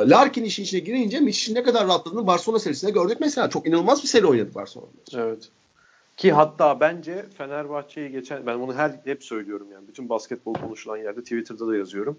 [0.00, 3.50] Larkin işin içine girince Mitch'in ne kadar rahatladığını Barcelona serisinde gördük mesela.
[3.50, 4.88] Çok inanılmaz bir seri oynadı Barcelona.
[5.14, 5.48] Evet.
[6.16, 11.20] Ki hatta bence Fenerbahçe'yi geçen ben bunu her hep söylüyorum yani bütün basketbol konuşulan yerde
[11.20, 12.18] Twitter'da da yazıyorum.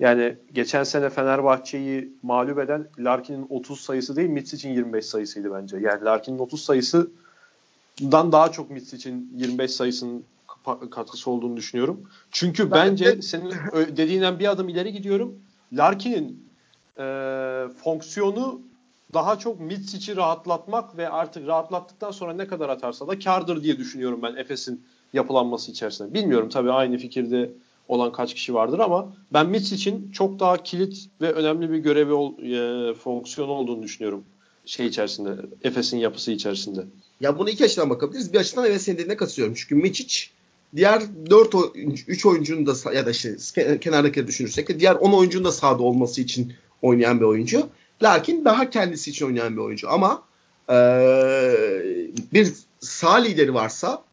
[0.00, 5.76] Yani geçen sene Fenerbahçe'yi mağlup eden Larkin'in 30 sayısı değil Mitsic'in 25 sayısıydı bence.
[5.76, 10.24] Yani Larkin'in 30 sayısından daha çok Mitsic'in 25 sayısının
[10.90, 12.00] katkısı olduğunu düşünüyorum.
[12.30, 13.22] Çünkü ben bence de...
[13.22, 13.52] senin
[13.96, 15.34] dediğinden bir adım ileri gidiyorum.
[15.72, 16.51] Larkin'in
[16.98, 17.04] e,
[17.84, 18.60] fonksiyonu
[19.14, 24.20] daha çok Mitsic'i rahatlatmak ve artık rahatlattıktan sonra ne kadar atarsa da kardır diye düşünüyorum
[24.22, 26.14] ben Efes'in yapılanması içerisinde.
[26.14, 27.50] Bilmiyorum tabii aynı fikirde
[27.88, 32.12] olan kaç kişi vardır ama ben Mitch için çok daha kilit ve önemli bir görevi
[32.54, 34.24] e, fonksiyonu olduğunu düşünüyorum
[34.66, 36.84] şey içerisinde Efes'in yapısı içerisinde.
[37.20, 38.32] Ya bunu iki açıdan bakabiliriz.
[38.32, 39.54] Bir açıdan evet senin dediğine katılıyorum.
[39.54, 40.26] Çünkü Miçic
[40.76, 43.36] diğer 4 oyuncu, 3 oyuncunun da ya da işte
[43.80, 47.68] kenardaki düşünürsek de diğer 10 oyuncunun da sahada olması için oynayan bir oyuncu.
[48.02, 49.90] Lakin daha kendisi için oynayan bir oyuncu.
[49.90, 50.22] Ama
[50.70, 51.54] ee,
[52.32, 54.04] bir sağ lideri varsa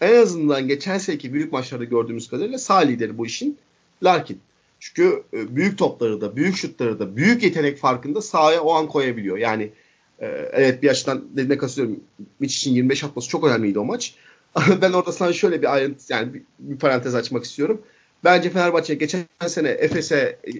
[0.00, 3.58] en azından geçen seneki büyük maçlarda gördüğümüz kadarıyla sağ lideri bu işin
[4.02, 4.40] Larkin.
[4.80, 9.38] Çünkü e, büyük topları da, büyük şutları da, büyük yetenek farkında sahaya o an koyabiliyor.
[9.38, 9.70] Yani
[10.18, 12.00] e, evet bir açıdan dediğine katılıyorum.
[12.40, 14.14] Mitch için 25 atması çok önemliydi o maç.
[14.82, 17.82] ben orada sana şöyle bir ayrıntı yani bir, bir parantez açmak istiyorum.
[18.24, 20.52] Bence Fenerbahçe geçen sene Efes'e e,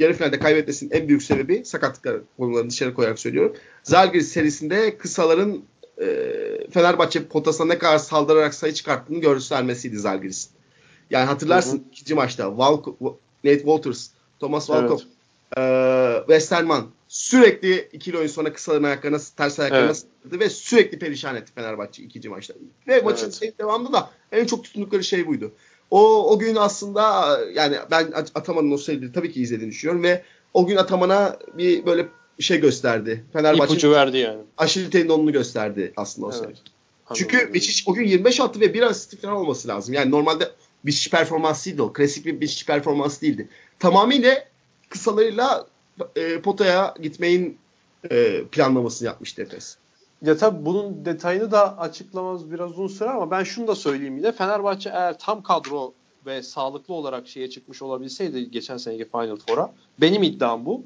[0.00, 3.56] yarı finalde kaybetmesinin en büyük sebebi sakatlıklar konularını dışarı koyarak söylüyorum.
[3.82, 5.62] Zalgiris serisinde kısaların
[6.02, 6.06] e,
[6.70, 10.50] Fenerbahçe potasına ne kadar saldırarak sayı çıkarttığını göstermesiydi Zalgiris'in.
[11.10, 11.84] Yani hatırlarsın hı hı.
[11.92, 12.82] ikinci maçta Val
[13.44, 14.08] Nate Walters,
[14.40, 15.20] Thomas Walkup evet.
[15.58, 20.04] Ee, Westerman sürekli ikili oyun sonra kısaların ayaklarına ters ayaklarına evet.
[20.22, 22.54] sırdı ve sürekli perişan etti Fenerbahçe ikinci maçta.
[22.88, 23.58] Ve maçın evet.
[23.58, 25.52] devamında da en çok tutundukları şey buydu.
[25.90, 30.22] O, o gün aslında yani ben Ataman'ın o serileri tabii ki izlediğini düşünüyorum ve
[30.54, 32.06] o gün Ataman'a bir böyle
[32.38, 33.24] şey gösterdi.
[33.32, 34.40] Fenerbahçe İpucu verdi yani.
[34.58, 36.40] Aşil tendonunu gösterdi aslında o evet.
[36.40, 36.54] seri.
[37.14, 39.94] Çünkü Beşiş o gün 25 attı ve bir asist falan olması lazım.
[39.94, 40.50] Yani normalde
[40.84, 41.92] bir performans değildi o.
[41.92, 43.48] Klasik bir bir performans değildi.
[43.78, 44.44] Tamamıyla
[44.88, 45.66] kısalarıyla
[46.16, 47.58] e, potaya gitmeyin
[48.10, 49.76] e, planlamasını yapmıştı Efes.
[50.22, 54.32] Ya tabii bunun detayını da açıklamamız biraz uzun sürer ama ben şunu da söyleyeyim yine.
[54.32, 55.92] Fenerbahçe eğer tam kadro
[56.26, 60.84] ve sağlıklı olarak şeye çıkmış olabilseydi geçen seneki Final Four'a benim iddiam bu.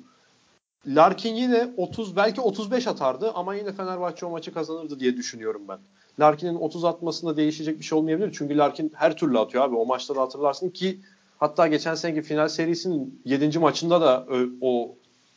[0.87, 5.79] Larkin yine 30 belki 35 atardı ama yine Fenerbahçe o maçı kazanırdı diye düşünüyorum ben.
[6.20, 8.35] Larkin'in 30 atmasında değişecek bir şey olmayabilir.
[8.38, 9.77] Çünkü Larkin her türlü atıyor abi.
[9.77, 11.01] O maçta da hatırlarsın ki
[11.38, 13.59] hatta geçen seneki final serisinin 7.
[13.59, 14.27] maçında da
[14.61, 14.94] o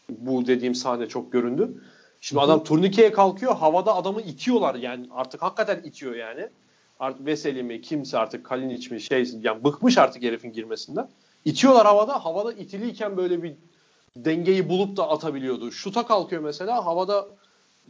[0.10, 1.83] bu dediğim sahne çok göründü.
[2.27, 3.55] Şimdi adam turnikeye kalkıyor.
[3.55, 5.07] Havada adamı itiyorlar yani.
[5.11, 6.49] Artık hakikaten itiyor yani.
[6.99, 11.09] Artık Veseli mi kimse artık Kalinic mi şey yani bıkmış artık herifin girmesinden.
[11.45, 12.25] İtiyorlar havada.
[12.25, 13.53] Havada itiliyken böyle bir
[14.15, 15.71] dengeyi bulup da atabiliyordu.
[15.71, 16.85] Şuta kalkıyor mesela.
[16.85, 17.27] Havada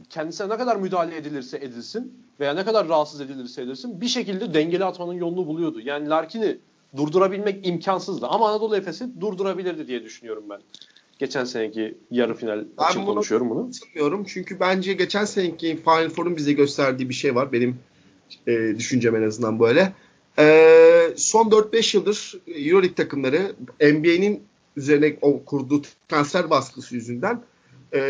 [0.09, 4.85] kendisine ne kadar müdahale edilirse edilsin veya ne kadar rahatsız edilirse edilsin bir şekilde dengeli
[4.85, 5.79] atmanın yolunu buluyordu.
[5.79, 6.57] Yani Larkin'i
[6.97, 8.27] durdurabilmek imkansızdı.
[8.27, 10.61] Ama Anadolu Efes'i durdurabilirdi diye düşünüyorum ben.
[11.19, 13.71] Geçen seneki yarı final ben için konuşuyorum bunu.
[13.71, 17.51] Katılmıyorum çünkü bence geçen seneki Final Four'un bize gösterdiği bir şey var.
[17.51, 17.79] Benim
[18.47, 19.93] e, düşüncem en azından böyle.
[20.39, 24.43] E, son 4-5 yıldır Euroleague takımları NBA'nin
[24.77, 27.41] üzerine o kurduğu transfer baskısı yüzünden
[27.93, 28.01] e,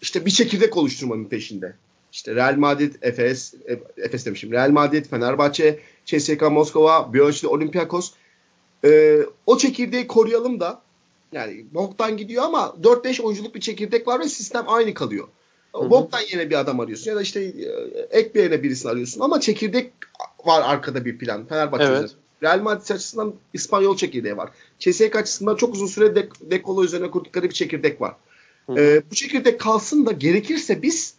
[0.00, 1.74] işte bir çekirdek oluşturmanın peşinde.
[2.12, 4.52] İşte Real Madrid, Efes, e, Efes demişim.
[4.52, 8.12] Real Madrid, Fenerbahçe, CSKA Moskova, bir ölçüde Olympiakos.
[8.84, 10.82] E, o çekirdeği koruyalım da
[11.32, 15.28] yani Boktan gidiyor ama 4-5 oyunculuk bir çekirdek var ve sistem aynı kalıyor.
[15.74, 15.90] Hı-hı.
[15.90, 17.66] Boktan yerine bir adam arıyorsun ya da işte e,
[18.10, 19.92] ek bir yerine birisini arıyorsun ama çekirdek
[20.44, 21.46] var arkada bir plan.
[21.46, 22.10] Fenerbahçe evet.
[22.42, 24.50] Real Madrid açısından İspanyol çekirdeği var.
[24.78, 28.14] CSK açısından çok uzun süre dek, dekolo üzerine kurdukları bir çekirdek var.
[28.76, 31.14] Ee, bu çekirdek kalsın da gerekirse biz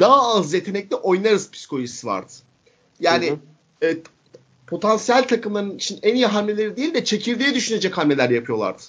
[0.00, 2.32] daha az yetenekli oynarız psikolojisi vardı.
[3.00, 3.36] Yani
[3.82, 3.96] e,
[4.66, 8.82] potansiyel takımların için en iyi hamleleri değil de çekirdeği düşünecek hamleler yapıyorlardı.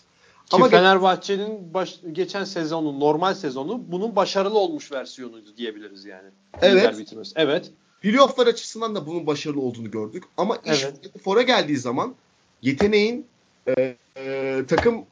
[0.50, 6.30] Ki Ama Fenerbahçe'nin baş, geçen sezonu normal sezonu bunun başarılı olmuş versiyonuydu diyebiliriz yani.
[6.62, 6.96] Evet.
[7.36, 7.72] Evet.
[8.02, 10.24] Playoff'lar açısından da bunun başarılı olduğunu gördük.
[10.38, 10.96] Ama iş evet.
[11.24, 12.16] fora geldiği zaman
[12.62, 13.26] yeteneğin
[13.68, 15.06] e, e, takım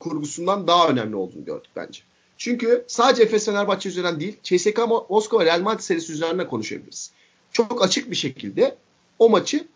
[0.00, 2.00] kurgusundan daha önemli olduğunu gördük bence.
[2.38, 4.78] Çünkü sadece Efes Fenerbahçe üzerinden değil, CSK
[5.10, 7.12] Moskova Real Madrid serisi üzerinden konuşabiliriz.
[7.52, 8.76] Çok açık bir şekilde
[9.18, 9.66] o maçı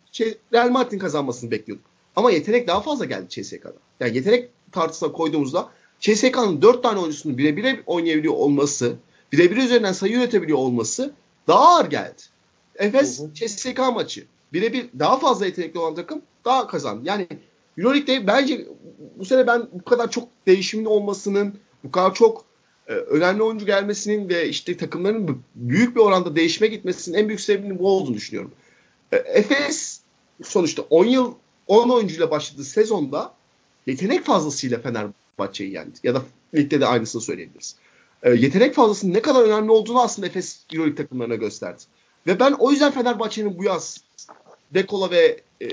[0.52, 1.89] Real Madrid'in kazanmasını bekliyorduk.
[2.16, 3.72] Ama yetenek daha fazla geldi CSK'da.
[4.00, 5.68] Yani yetenek tartısına koyduğumuzda
[6.00, 8.96] CSK'nın 4 tane oyuncusunun birebir oynayabiliyor olması,
[9.32, 11.14] birebir üzerinden sayı üretebiliyor olması
[11.48, 12.22] daha ağır geldi.
[12.74, 17.02] Efes CSK maçı birebir daha fazla yetenekli olan takım daha kazandı.
[17.04, 17.26] Yani
[17.78, 18.66] Euroleague'de bence
[19.18, 22.44] bu sene ben bu kadar çok değişimin olmasının, bu kadar çok
[22.88, 27.78] e, önemli oyuncu gelmesinin ve işte takımların büyük bir oranda değişime gitmesinin en büyük sebebinin
[27.78, 28.52] bu olduğunu düşünüyorum.
[29.12, 30.00] E, Efes
[30.42, 31.34] sonuçta 10 yıl
[31.70, 33.34] 10 oyuncuyla başladığı sezonda
[33.86, 35.98] yetenek fazlasıyla Fenerbahçe'yi yendi.
[36.02, 36.22] Ya da
[36.54, 37.76] ligde de aynısını söyleyebiliriz.
[38.22, 41.82] E, yetenek fazlasının ne kadar önemli olduğunu aslında Efes Euroleague takımlarına gösterdi.
[42.26, 44.00] Ve ben o yüzden Fenerbahçe'nin bu yaz
[44.74, 45.68] Dekola ve e,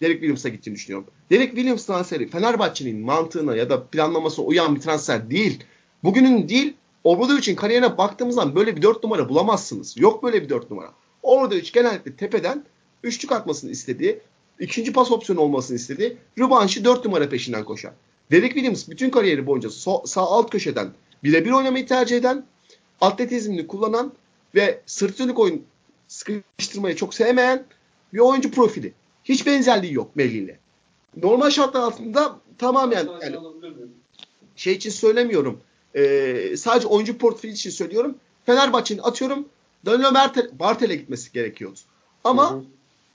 [0.00, 1.06] Derek Williams'a gittiğini düşünüyorum.
[1.30, 5.64] Derek Williams transferi Fenerbahçe'nin mantığına ya da planlamasına uyan bir transfer değil.
[6.04, 6.74] Bugünün değil
[7.04, 9.96] Obradovic'in kariyerine baktığımızda böyle bir dört numara bulamazsınız.
[9.96, 10.92] Yok böyle bir dört numara.
[11.22, 12.64] Obradovic genellikle tepeden
[13.04, 14.20] üçlük atmasını istediği,
[14.60, 17.92] ikinci pas opsiyonu olmasını istediği, Rubanş'ı dört numara peşinden koşan.
[18.30, 20.90] Derek Williams bütün kariyeri boyunca so, sağ alt köşeden
[21.24, 22.44] birebir oynamayı tercih eden,
[23.00, 24.12] atletizmini kullanan
[24.54, 25.64] ve sırt dönük oyun
[26.08, 27.64] sıkıştırmayı çok sevmeyen
[28.12, 28.92] bir oyuncu profili.
[29.24, 30.58] Hiç benzerliği yok Melli ile.
[31.16, 33.36] Normal şartlar altında tamamen yani
[34.56, 35.60] şey için söylemiyorum.
[35.94, 38.14] E, sadece oyuncu portföyü için söylüyorum.
[38.46, 39.48] Fenerbahçe'nin atıyorum
[39.86, 40.14] Danilo
[40.52, 41.78] Bartel'e gitmesi gerekiyordu.
[42.24, 42.64] Ama hı hı.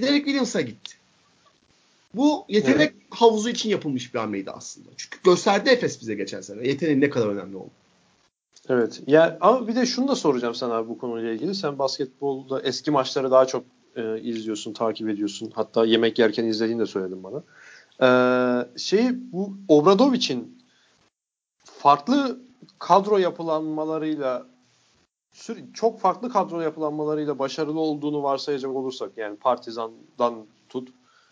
[0.02, 0.96] Derek Williams'a gitti.
[2.16, 3.04] Bu yetenek evet.
[3.10, 4.90] havuzu için yapılmış bir hamleydi aslında.
[4.98, 6.68] Çünkü gösterdi Efes bize geçen sene.
[6.68, 7.72] Yeteneğin ne kadar önemli olduğunu.
[8.70, 9.02] Evet.
[9.08, 11.56] Ya ama bir de şunu da soracağım sana bu konuyla ilgili.
[11.56, 15.52] Sen basketbolda eski maçları daha çok e, izliyorsun, takip ediyorsun.
[15.56, 17.44] Hatta yemek yerken izlediğini de söyledin bana.
[18.02, 18.10] E,
[18.80, 20.64] şey bu Obradovic'in
[21.64, 22.40] farklı
[22.80, 24.46] kadro yapılanmalarıyla
[25.74, 30.90] çok farklı kadro yapılanmalarıyla başarılı olduğunu varsayacak olursak yani Partizan'dan tut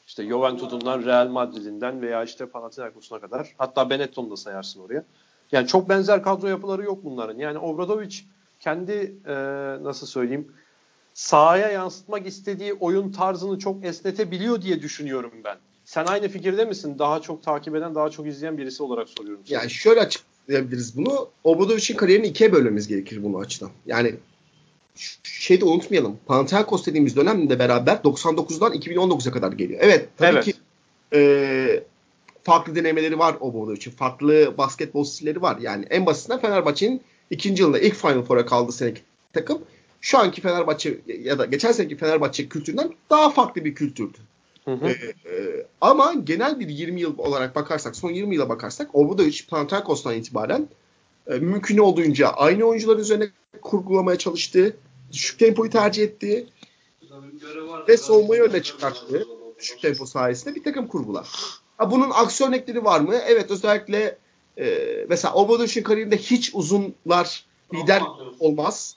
[0.07, 3.55] İşte Juventus'undan Real Madrid'inden veya işte Panathinaikos'una kadar.
[3.57, 5.05] Hatta Benetton'u da sayarsın oraya.
[5.51, 7.37] Yani çok benzer kadro yapıları yok bunların.
[7.37, 8.15] Yani Obradovic
[8.59, 9.33] kendi e,
[9.83, 10.51] nasıl söyleyeyim
[11.13, 15.57] sahaya yansıtmak istediği oyun tarzını çok esnetebiliyor diye düşünüyorum ben.
[15.85, 16.99] Sen aynı fikirde misin?
[16.99, 19.43] Daha çok takip eden, daha çok izleyen birisi olarak soruyorum.
[19.45, 19.59] Sana.
[19.59, 21.29] Yani şöyle açıklayabiliriz bunu.
[21.43, 23.69] Obradovic'in kariyerini ikiye bölmemiz gerekir bunu açıdan.
[23.85, 24.15] Yani
[25.23, 26.19] şey de unutmayalım.
[26.25, 29.79] Panathinaikos dediğimiz dönemde beraber 99'dan 2019'a kadar geliyor.
[29.83, 30.45] Evet tabii evet.
[30.45, 30.53] ki
[31.13, 31.83] e,
[32.43, 33.91] farklı denemeleri var Obradovic'in.
[33.91, 35.57] Farklı basketbol stilleri var.
[35.61, 39.01] Yani en basitinden Fenerbahçe'nin ikinci yılında ilk Final Four'a kaldı seneki
[39.33, 39.61] takım.
[40.01, 44.17] Şu anki Fenerbahçe ya da geçen seneki Fenerbahçe kültüründen daha farklı bir kültürdü.
[44.65, 44.87] Hı hı.
[44.87, 50.15] Ee, e, ama genel bir 20 yıl olarak bakarsak, son 20 yıla bakarsak Obradovic Panathinaikos'tan
[50.15, 50.67] itibaren
[51.27, 53.29] e, mümkün olduğunca aynı oyuncular üzerine
[53.61, 54.77] kurgulamaya çalıştı.
[55.11, 56.47] Düşük tempoyu tercih etti.
[57.87, 59.27] Ve savunmayı öne çıkarttı.
[59.59, 61.27] Düşük tempo sayesinde bir takım kurgular.
[61.77, 63.15] Ha, bunun aksi örnekleri var mı?
[63.27, 64.17] Evet özellikle
[64.57, 68.03] e, mesela Obradovic'in kariyerinde hiç uzunlar lider
[68.39, 68.95] olmaz.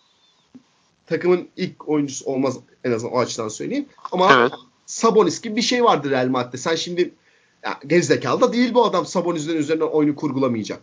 [1.07, 3.87] Takımın ilk oyuncusu olmaz en azından o açıdan söyleyeyim.
[4.13, 4.53] Ama evet.
[4.87, 6.57] Sabonis gibi bir şey vardır Real Madrid'de.
[6.57, 7.15] Sen şimdi
[7.65, 10.81] ya, gerizekalı da değil bu adam Sabonis'in üzerine oyunu kurgulamayacak.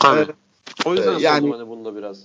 [0.00, 0.20] Tabii.
[0.20, 0.43] Ee,
[0.84, 2.22] o yüzden yani, hani bunda biraz.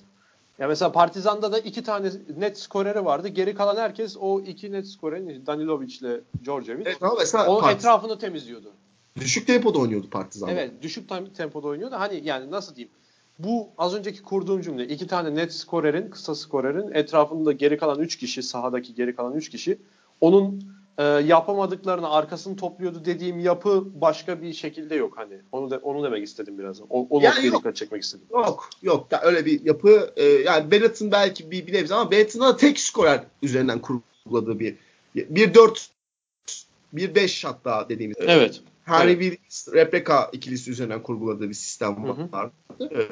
[0.59, 3.27] Ya mesela Partizan'da da iki tane net skoreri vardı.
[3.27, 6.83] Geri kalan herkes o iki net skorerin Danilovic ile Djordjevic.
[6.85, 8.71] Evet, ama mesela onun Part- etrafını temizliyordu.
[9.19, 10.49] Düşük tempoda oynuyordu Partizan.
[10.49, 11.95] Evet, düşük tempoda oynuyordu.
[11.99, 12.91] Hani yani nasıl diyeyim?
[13.39, 18.15] Bu az önceki kurduğum cümle iki tane net skorerin, kısa skorerin etrafında geri kalan üç
[18.15, 19.77] kişi, sahadaki geri kalan üç kişi
[20.21, 20.63] onun
[20.99, 25.33] e, yapamadıklarını arkasını topluyordu dediğim yapı başka bir şekilde yok hani.
[25.51, 26.81] Onu da onu demek istedim biraz.
[26.81, 28.25] O, o yani noktaya dikkat çekmek istedim.
[28.31, 29.07] Yok, yok.
[29.11, 32.79] Ya öyle bir yapı e, yani Bennett'ın belki bir bir nebze ama Bennett'ın da tek
[32.79, 34.75] skorer üzerinden kurguladığı bir
[35.15, 35.89] bir 4
[36.93, 38.17] bir 5 hatta dediğimiz.
[38.19, 38.61] Evet.
[38.85, 39.19] Harry evet.
[39.19, 39.37] bir
[39.73, 42.51] replika ikilisi üzerinden kurguladığı bir sistem vardı.
[42.77, 43.07] Hı hı.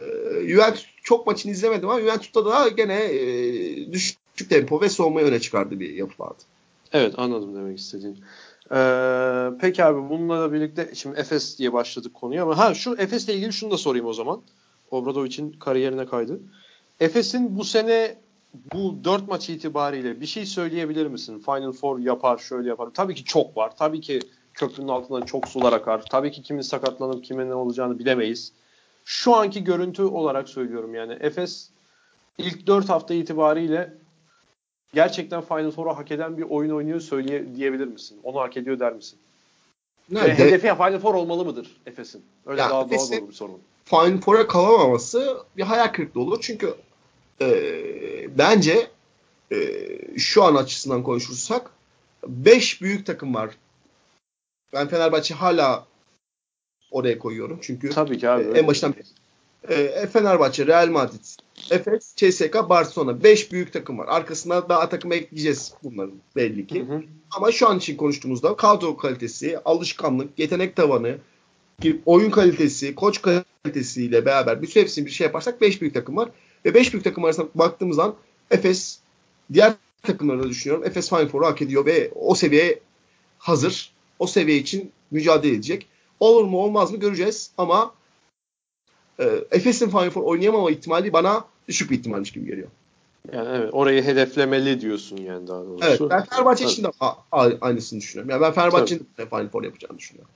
[0.00, 5.40] Ee, Juventus çok maçını izlemedim ama Juventus'ta da gene e, düşük tempo ve soğumayı öne
[5.40, 6.42] çıkardığı bir yapı vardı.
[6.92, 8.24] Evet anladım demek istediğin.
[8.72, 13.52] Ee, peki abi bununla birlikte şimdi Efes diye başladık konuya ama ha şu Efes'le ilgili
[13.52, 14.42] şunu da sorayım o zaman.
[14.90, 16.40] Obradovic'in kariyerine kaydı.
[17.00, 18.16] Efes'in bu sene
[18.72, 21.38] bu dört maç itibariyle bir şey söyleyebilir misin?
[21.38, 22.88] Final Four yapar, şöyle yapar.
[22.94, 23.76] Tabii ki çok var.
[23.76, 24.20] Tabii ki
[24.54, 26.04] köprünün altından çok sular akar.
[26.10, 28.52] Tabii ki kimin sakatlanıp kimin ne olacağını bilemeyiz.
[29.04, 31.70] Şu anki görüntü olarak söylüyorum yani Efes
[32.38, 33.94] ilk 4 hafta itibariyle
[34.94, 38.20] gerçekten Final Four'u hak eden bir oyun oynuyor söyleye diyebilir misin?
[38.24, 39.18] Onu hak ediyor der misin?
[40.10, 42.22] Ne, yani de, hedefi Final Four olmalı mıdır Efes'in?
[42.46, 43.60] Öyle ya daha doğal bir sorun.
[43.84, 46.38] Final Four'a kalamaması bir hayal kırıklığı olur.
[46.42, 46.74] Çünkü
[47.40, 48.86] e, bence
[49.52, 49.58] e,
[50.18, 51.70] şu an açısından konuşursak
[52.26, 53.50] 5 büyük takım var.
[54.72, 55.86] Ben Fenerbahçe hala
[56.90, 57.58] oraya koyuyorum.
[57.62, 58.94] Çünkü Tabii ki abi, en baştan
[59.68, 61.24] e, Fenerbahçe, Real Madrid,
[61.70, 63.22] Efes, CSK, Barcelona.
[63.22, 64.06] 5 büyük takım var.
[64.08, 66.80] Arkasına daha takım ekleyeceğiz bunların belli ki.
[66.80, 67.02] Hı hı.
[67.36, 71.18] Ama şu an için konuştuğumuzda kadro kalitesi, alışkanlık, yetenek tavanı,
[72.06, 76.28] oyun kalitesi, koç kalitesiyle beraber bütün hepsini bir şey yaparsak 5 büyük takım var.
[76.64, 78.14] Ve 5 büyük takım arasında baktığımız zaman
[78.50, 78.98] Efes
[79.52, 79.72] diğer
[80.02, 80.86] takımları da düşünüyorum.
[80.86, 82.80] Efes Final Four'u hak ediyor ve o seviyeye
[83.38, 83.92] hazır.
[84.18, 85.86] O seviye için mücadele edecek.
[86.20, 87.94] Olur mu olmaz mı göreceğiz ama
[89.18, 92.68] e, Efes'in Final Four oynayamama ihtimali bana düşük bir ihtimalmiş gibi geliyor.
[93.32, 95.84] Yani evet orayı hedeflemeli diyorsun yani daha doğrusu.
[95.86, 96.88] Evet ben Fenerbahçe için de
[97.60, 98.30] aynısını düşünüyorum.
[98.30, 100.30] Yani ben Fenerbahçe'nin de Final Four yapacağını düşünüyorum.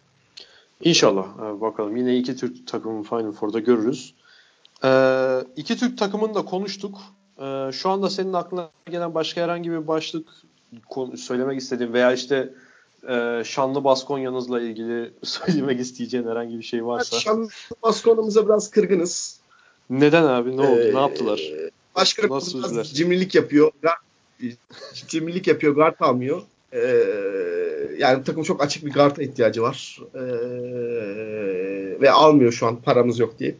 [0.80, 1.26] İnşallah.
[1.38, 1.96] Ee, bakalım.
[1.96, 4.14] Yine iki Türk takımın Final Four'da görürüz.
[4.84, 6.98] Ee, iki Türk takımını da konuştuk.
[7.40, 10.28] Ee, şu anda senin aklına gelen başka herhangi bir başlık
[11.16, 12.54] söylemek istediğin veya işte
[13.08, 17.18] e, şanlı Baskonya'nızla ilgili söylemek isteyeceğin herhangi bir şey varsa.
[17.18, 17.48] Şanlı
[17.82, 19.40] Baskonya'mıza biraz kırgınız.
[19.90, 20.56] Neden abi?
[20.56, 20.80] Ne oldu?
[20.80, 21.40] Ee, ne yaptılar?
[21.96, 23.70] Başka Nasıl biraz cimrilik yapıyor.
[25.08, 25.74] cimrilik yapıyor.
[25.74, 26.42] Guard almıyor.
[26.72, 26.78] Ee,
[27.98, 30.00] yani takım çok açık bir guard'a ihtiyacı var.
[30.14, 30.20] Ee,
[32.00, 32.76] ve almıyor şu an.
[32.76, 33.56] Paramız yok diye.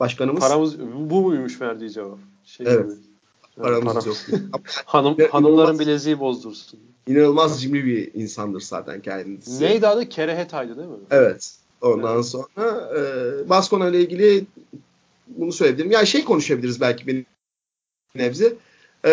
[0.00, 0.40] Başkanımız.
[0.40, 2.18] Paramız bu muymuş verdiği cevap?
[2.44, 2.84] Şey evet.
[2.84, 3.09] Gibi.
[3.56, 4.04] Paramız Para.
[4.06, 4.16] yok.
[4.84, 6.80] Hanım, hanımların bileziği bozdursun.
[7.06, 9.64] İnanılmaz cimri bir insandır zaten kendisi.
[9.64, 10.08] Neydi adı?
[10.08, 10.96] Kerehetay'dı değil mi?
[11.10, 11.54] Evet.
[11.82, 12.26] Ondan evet.
[12.26, 14.46] sonra e, Baskona ile ilgili
[15.26, 15.90] bunu söyleyebilirim.
[15.90, 17.26] Yani şey konuşabiliriz belki benim
[18.14, 18.54] nebze.
[19.04, 19.12] E,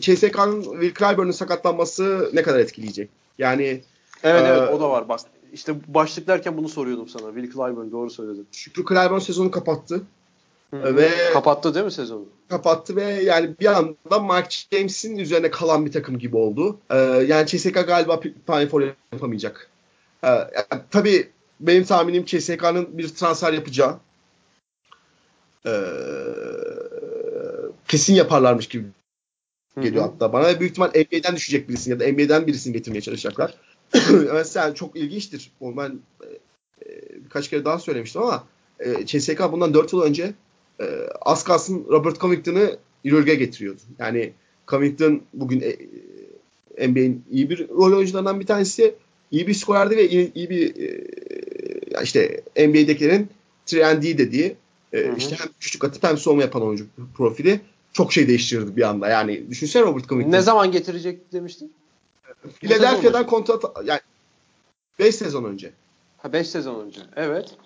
[0.00, 3.10] CSK'nın Will Clyburn'un sakatlanması ne kadar etkileyecek?
[3.38, 3.82] Yani
[4.22, 5.08] Evet e, evet o da var.
[5.08, 5.20] Bak
[5.52, 7.34] işte başlık derken bunu soruyordum sana.
[7.34, 8.46] Will Clyburn doğru söyledin.
[8.52, 10.02] Şükrü Clyburn sezonu kapattı.
[10.70, 10.96] Hı-hı.
[10.96, 12.24] Ve kapattı değil mi sezonu?
[12.48, 16.78] Kapattı ve yani bir anda Mark James'in üzerine kalan bir takım gibi oldu.
[16.90, 19.70] Ee, yani CSK galiba Final Four yapamayacak.
[20.24, 21.28] Ee, yani, tabii
[21.60, 23.96] benim tahminim CSK'nın bir transfer yapacağı.
[25.66, 25.70] Ee,
[27.88, 28.84] kesin yaparlarmış gibi
[29.80, 30.12] geliyor Hı-hı.
[30.12, 30.60] hatta bana.
[30.60, 33.54] Büyük ihtimal NBA'den düşecek birisini ya da NBA'den birisini getirmeye çalışacaklar.
[34.32, 35.50] Mesela çok ilginçtir.
[35.60, 35.98] Onu ben
[36.86, 36.88] e,
[37.24, 38.44] birkaç kere daha söylemiştim ama
[38.80, 40.34] e, CSK bundan 4 yıl önce
[40.80, 40.84] e,
[41.20, 43.80] az kalsın Robert Covington'ı Euroleague'e getiriyordu.
[43.98, 44.32] Yani
[44.68, 45.76] Covington bugün e,
[46.88, 48.94] NBA'in iyi bir rol oyuncularından bir tanesi.
[49.30, 51.04] iyi bir skorerdi ve iyi, iyi bir e,
[52.02, 53.28] işte NBA'dekilerin
[53.66, 53.72] 3
[54.18, 54.56] dediği
[54.92, 57.60] e, işte hem küçük atıp hem savunma yapan oyuncu profili
[57.92, 59.08] çok şey değiştirdi bir anda.
[59.08, 60.32] Yani düşünsene Robert Covington.
[60.32, 61.72] Ne zaman getirecek demiştin?
[62.60, 64.00] Philadelphia'dan kontrat yani
[64.98, 65.72] 5 sezon önce.
[66.18, 67.00] Ha 5 sezon önce.
[67.16, 67.56] Evet.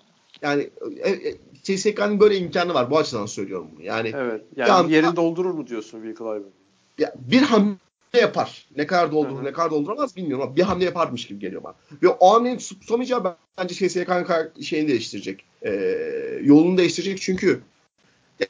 [0.41, 0.69] Yani
[1.03, 2.91] e, e, CSK'nın böyle imkanı var.
[2.91, 3.85] Bu açıdan söylüyorum bunu.
[3.85, 4.41] Yani Evet.
[4.55, 6.51] Yani anda, yerini doldurur mu diyorsun Will Clyburn?
[6.97, 7.75] Ya bir hamle
[8.21, 8.65] yapar.
[8.77, 9.43] Ne kadar doldurur, Hı-hı.
[9.43, 11.75] ne kadar dolduramaz bilmiyorum ama bir hamle yaparmış gibi geliyor bana.
[12.03, 15.43] Ve o hamlenin tutamayacağı bence CSK'nın şeyini değiştirecek.
[15.65, 17.61] Ee, yolunu değiştirecek çünkü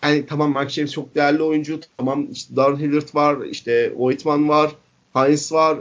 [0.04, 1.80] yani tamam Mark James çok değerli oyuncu.
[1.98, 3.46] Tamam işte Darren Hillard var.
[3.46, 4.72] işte Whiteman var.
[5.16, 5.80] Hines var.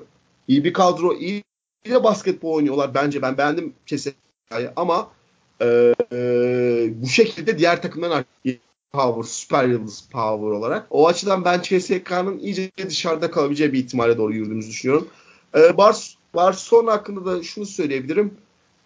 [0.48, 1.14] İyi bir kadro.
[1.14, 1.42] iyi
[1.90, 3.22] de basketbol oynuyorlar bence.
[3.22, 5.10] Ben beğendim CSK'yı ama
[5.60, 8.24] e, e, bu şekilde diğer takımların
[8.92, 10.86] power, süper yıldız power olarak.
[10.90, 15.08] O açıdan ben CSK'nın iyice dışarıda kalabileceği bir ihtimale doğru yürüdüğümüzü düşünüyorum.
[15.54, 18.34] E, Bars, Barcelona hakkında da şunu söyleyebilirim.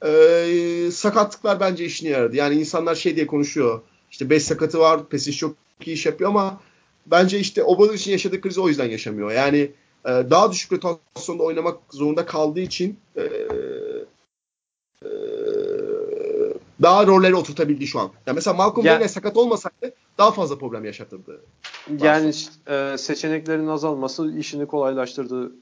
[0.06, 2.36] E, sakatlıklar bence işine yaradı.
[2.36, 3.80] Yani insanlar şey diye konuşuyor.
[4.10, 6.60] İşte 5 sakatı var, Pesic çok iyi iş yapıyor ama
[7.06, 9.30] bence işte Obama için yaşadığı krizi o yüzden yaşamıyor.
[9.30, 9.70] Yani
[10.04, 15.08] e, daha düşük rotasyonda oynamak zorunda kaldığı için e, e,
[16.84, 18.10] daha rolleri oturtabildi şu an.
[18.26, 21.40] Yani mesela Malcolm yani, sakat olmasaydı daha fazla problem yaşatırdı.
[22.00, 22.32] Yani
[22.68, 25.52] e, seçeneklerin azalması işini kolaylaştırdı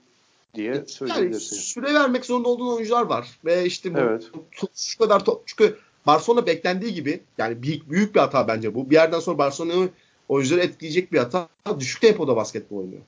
[0.54, 1.56] diye söyleyebilirsin.
[1.56, 4.30] Yani süre vermek zorunda olduğun oyuncular var ve işte bu evet.
[4.74, 8.90] şu kadar top çünkü Barcelona beklendiği gibi yani büyük büyük bir hata bence bu.
[8.90, 9.88] Bir yerden sonra Barcelona'yı
[10.28, 11.48] oyuncuları etkileyecek bir hata.
[11.80, 13.02] Düşük tempoda basketbol oynuyor.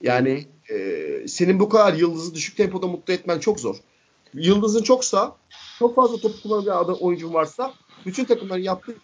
[0.00, 3.76] Yani e, senin bu kadar yıldızı düşük tempoda mutlu etmen çok zor.
[4.34, 5.36] Yıldızın çoksa
[5.78, 7.74] çok fazla top kullanan bir oyuncun varsa
[8.06, 8.96] bütün takımların yaptığı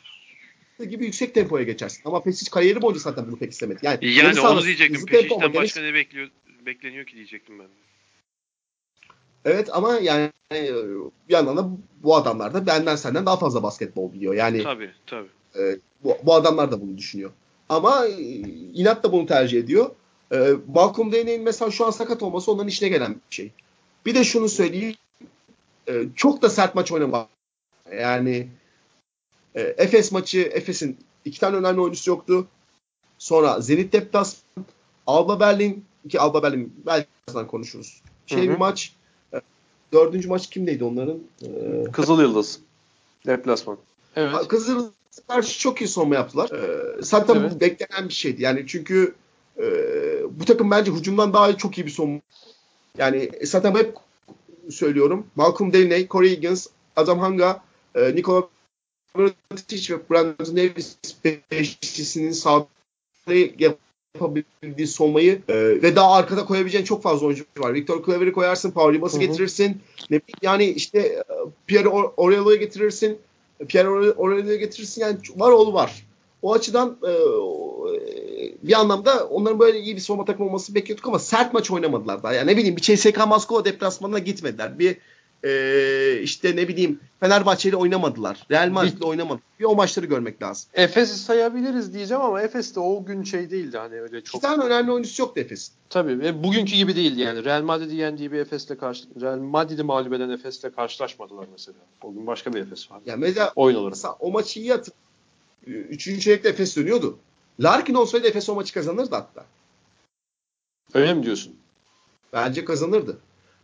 [0.90, 2.02] gibi yüksek tempoya geçersin.
[2.04, 3.78] Ama Pesic kariyeri boyunca zaten bunu pek istemedi.
[3.82, 5.06] Yani, yani onu diyecektim.
[5.06, 6.30] Pesic'ten başka ne bekliyor,
[6.66, 7.66] bekleniyor ki diyecektim ben.
[9.44, 10.30] Evet ama yani
[11.28, 11.70] bir yandan da
[12.02, 14.34] bu adamlar da benden senden daha fazla basketbol biliyor.
[14.34, 15.28] Yani tabii tabii.
[15.58, 17.30] E, bu, bu adamlar da bunu düşünüyor.
[17.68, 18.12] Ama e,
[18.74, 19.90] inat da bunu tercih ediyor.
[20.32, 23.50] E, Malcolm Delaney'in mesela şu an sakat olması onların işine gelen bir şey.
[24.06, 24.94] Bir de şunu söyleyeyim.
[25.88, 27.28] E, çok da sert maç oynama.
[28.00, 28.48] Yani
[29.54, 32.46] e, Efes maçı, Efes'in iki tane önemli oyuncusu yoktu.
[33.18, 34.66] Sonra Zenit Deplasman,
[35.06, 38.02] Alba Berlin, ki Alba Berlin belki birazdan konuşuruz.
[38.26, 38.92] Şey bir maç.
[39.34, 39.40] E,
[39.92, 41.18] dördüncü maç kimdeydi onların?
[41.42, 42.60] E, Kızıl Yıldız.
[43.26, 43.78] Deplasman.
[44.16, 44.48] Evet.
[44.48, 44.92] Kızıl Yıldız
[45.28, 46.50] karşı çok iyi savunma yaptılar.
[46.50, 47.52] E, zaten evet.
[47.54, 48.42] bu beklenen bir şeydi.
[48.42, 49.14] Yani çünkü
[49.58, 49.64] e,
[50.30, 52.20] bu takım bence hücumdan daha çok iyi bir savunma.
[52.98, 53.96] Yani zaten hep
[54.70, 55.26] söylüyorum.
[55.36, 57.62] Malcolm Delaney, Corey Higgins, Adam Hanga,
[57.94, 58.48] e, Nikola
[59.14, 60.96] Mirotic ve Brandon Davis
[61.50, 62.66] beşlisinin sağda
[64.14, 67.74] yapabildiği savunmayı e, ve daha arkada koyabileceğin çok fazla oyuncu var.
[67.74, 69.80] Victor Claver'ı koyarsın, Paul Ribas'ı getirirsin.
[70.10, 71.24] Ne yani işte e,
[71.66, 73.18] Pierre Aurelio'yu getirirsin.
[73.68, 75.00] Pierre Aurelio'yu getirirsin.
[75.00, 76.06] Yani var oğlu var.
[76.42, 77.12] O açıdan e,
[78.62, 82.32] bir anlamda onların böyle iyi bir savunma takımı olması bekliyorduk ama sert maç oynamadılar daha.
[82.32, 84.78] Yani ne bileyim bir CSK Moskova deplasmanına gitmediler.
[84.78, 84.96] Bir
[85.44, 88.46] e, işte ne bileyim Fenerbahçe ile oynamadılar.
[88.50, 89.42] Real Madrid ile oynamadılar.
[89.60, 90.70] Bir o maçları görmek lazım.
[90.74, 94.34] Efes'i sayabiliriz diyeceğim ama Efes de o gün şey değildi hani öyle çok.
[94.34, 95.74] İki tane önemli oyuncusu yoktu Efes'in.
[95.90, 97.44] Tabii ve bugünkü gibi değildi yani.
[97.44, 101.78] Real Madrid'i yendiği bir Efes'le karşı Real Madrid'i mağlup eden Efes'le karşılaşmadılar mesela.
[102.02, 103.00] O gün başka bir Efes var.
[103.06, 103.96] Ya mesela oyun olarak.
[104.20, 104.94] o maçı iyi hatır.
[105.66, 107.18] Üçüncü çeyrekte Efes dönüyordu.
[107.60, 109.44] Larkin olsaydı Efes o maçı kazanırdı hatta.
[110.94, 111.56] Öyle mi diyorsun?
[112.32, 113.18] Bence kazanırdı.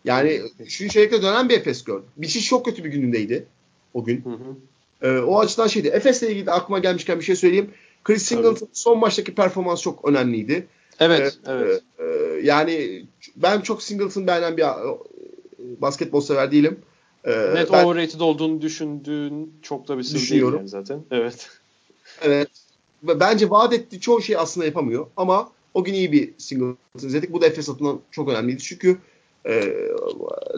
[0.04, 2.08] Yani üçüncü çeyrekte dönen bir Efes gördüm.
[2.16, 3.46] Bir şey çok kötü bir günündeydi
[3.94, 4.24] o gün.
[4.24, 4.56] Hı hı.
[5.02, 5.88] Ee, o açıdan şeydi.
[5.88, 7.70] Efes'le ilgili aklıma gelmişken bir şey söyleyeyim.
[8.04, 10.66] Chris Singleton son maçtaki performans çok önemliydi.
[11.00, 11.82] Evet, ee, evet.
[11.98, 13.04] E, e, yani
[13.36, 14.96] ben çok Singleton beğenen bir e,
[15.80, 16.78] basketbol sever değilim.
[17.24, 21.00] Ee, Net ben, overrated olduğunu düşündüğün çok da bir sır değil yani zaten.
[21.10, 21.50] Evet.
[22.22, 22.48] Evet.
[23.02, 27.32] Bence vaat ettiği çoğu şey aslında yapamıyor ama o gün iyi bir Singleton izledik.
[27.32, 28.62] Bu da Efes adına çok önemliydi.
[28.62, 28.98] Çünkü
[29.46, 29.74] e,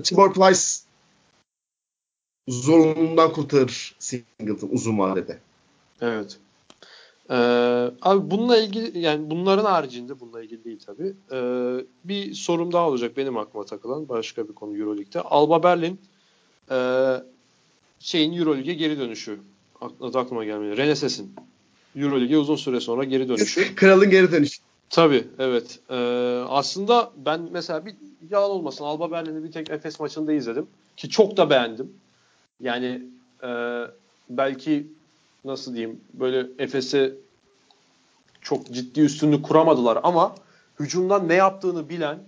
[0.05, 0.61] Tibor Plyce
[2.49, 5.39] zorunluluğundan kurtarır Singleton uzun vadede.
[6.01, 6.39] Evet.
[7.31, 7.35] Ee,
[8.03, 11.15] abi bununla ilgili yani bunların haricinde bununla ilgili değil tabii.
[11.33, 15.21] Ee, bir sorum daha olacak benim aklıma takılan başka bir konu Euroleague'de.
[15.21, 16.01] Alba Berlin
[16.71, 16.77] e,
[17.99, 19.39] şeyin Euroleague'e geri dönüşü.
[20.01, 20.77] Adı aklıma gelmiyor.
[20.77, 21.35] Reneses'in
[21.97, 23.75] Euroleague'e uzun süre sonra geri dönüşü.
[23.75, 24.61] Kralın geri dönüşü.
[24.91, 25.79] Tabii evet.
[25.91, 25.95] Ee,
[26.49, 27.95] aslında ben mesela bir
[28.31, 30.67] yalan olmasın Alba Berlin'i bir tek Efes maçında izledim.
[30.97, 31.93] Ki çok da beğendim.
[32.61, 33.03] Yani
[33.43, 33.81] e,
[34.31, 34.87] belki
[35.45, 37.13] nasıl diyeyim böyle Efes'e
[38.41, 40.35] çok ciddi üstünlük kuramadılar ama
[40.81, 42.19] hücumdan ne yaptığını bilen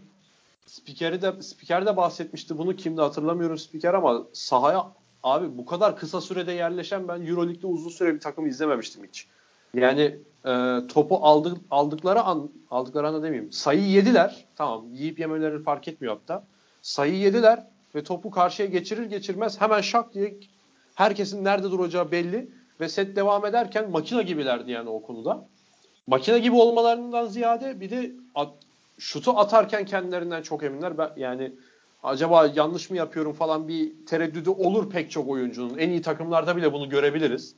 [0.66, 4.92] spikeri de spiker de bahsetmişti bunu kimde hatırlamıyorum spiker ama sahaya
[5.22, 9.26] abi bu kadar kısa sürede yerleşen ben EuroLeague'de uzun süre bir takım izlememiştim hiç.
[9.75, 10.16] Yani
[10.47, 13.53] e, topu aldık, aldıkları an aldıkları anda demeyeyim.
[13.53, 14.45] Sayı yediler.
[14.57, 16.45] Tamam yiyip yemeleri fark etmiyor hatta.
[16.83, 20.35] Sayı yediler ve topu karşıya geçirir geçirmez hemen şak diye
[20.95, 22.49] herkesin nerede duracağı belli
[22.81, 25.45] ve set devam ederken makine gibilerdi yani o konuda.
[26.07, 28.49] Makine gibi olmalarından ziyade bir de at,
[28.99, 30.99] şutu atarken kendilerinden çok eminler.
[30.99, 31.53] Ben, yani
[32.03, 35.79] acaba yanlış mı yapıyorum falan bir tereddüdü olur pek çok oyuncunun.
[35.79, 37.55] En iyi takımlarda bile bunu görebiliriz.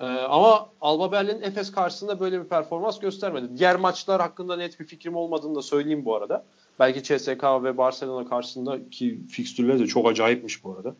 [0.00, 3.58] Ee, ama Alba Berlin Efes karşısında böyle bir performans göstermedi.
[3.58, 6.44] Diğer maçlar hakkında net bir fikrim olmadığını da söyleyeyim bu arada.
[6.78, 10.94] Belki CSK ve Barcelona karşısında ki fikstürleri de çok acayipmiş bu arada.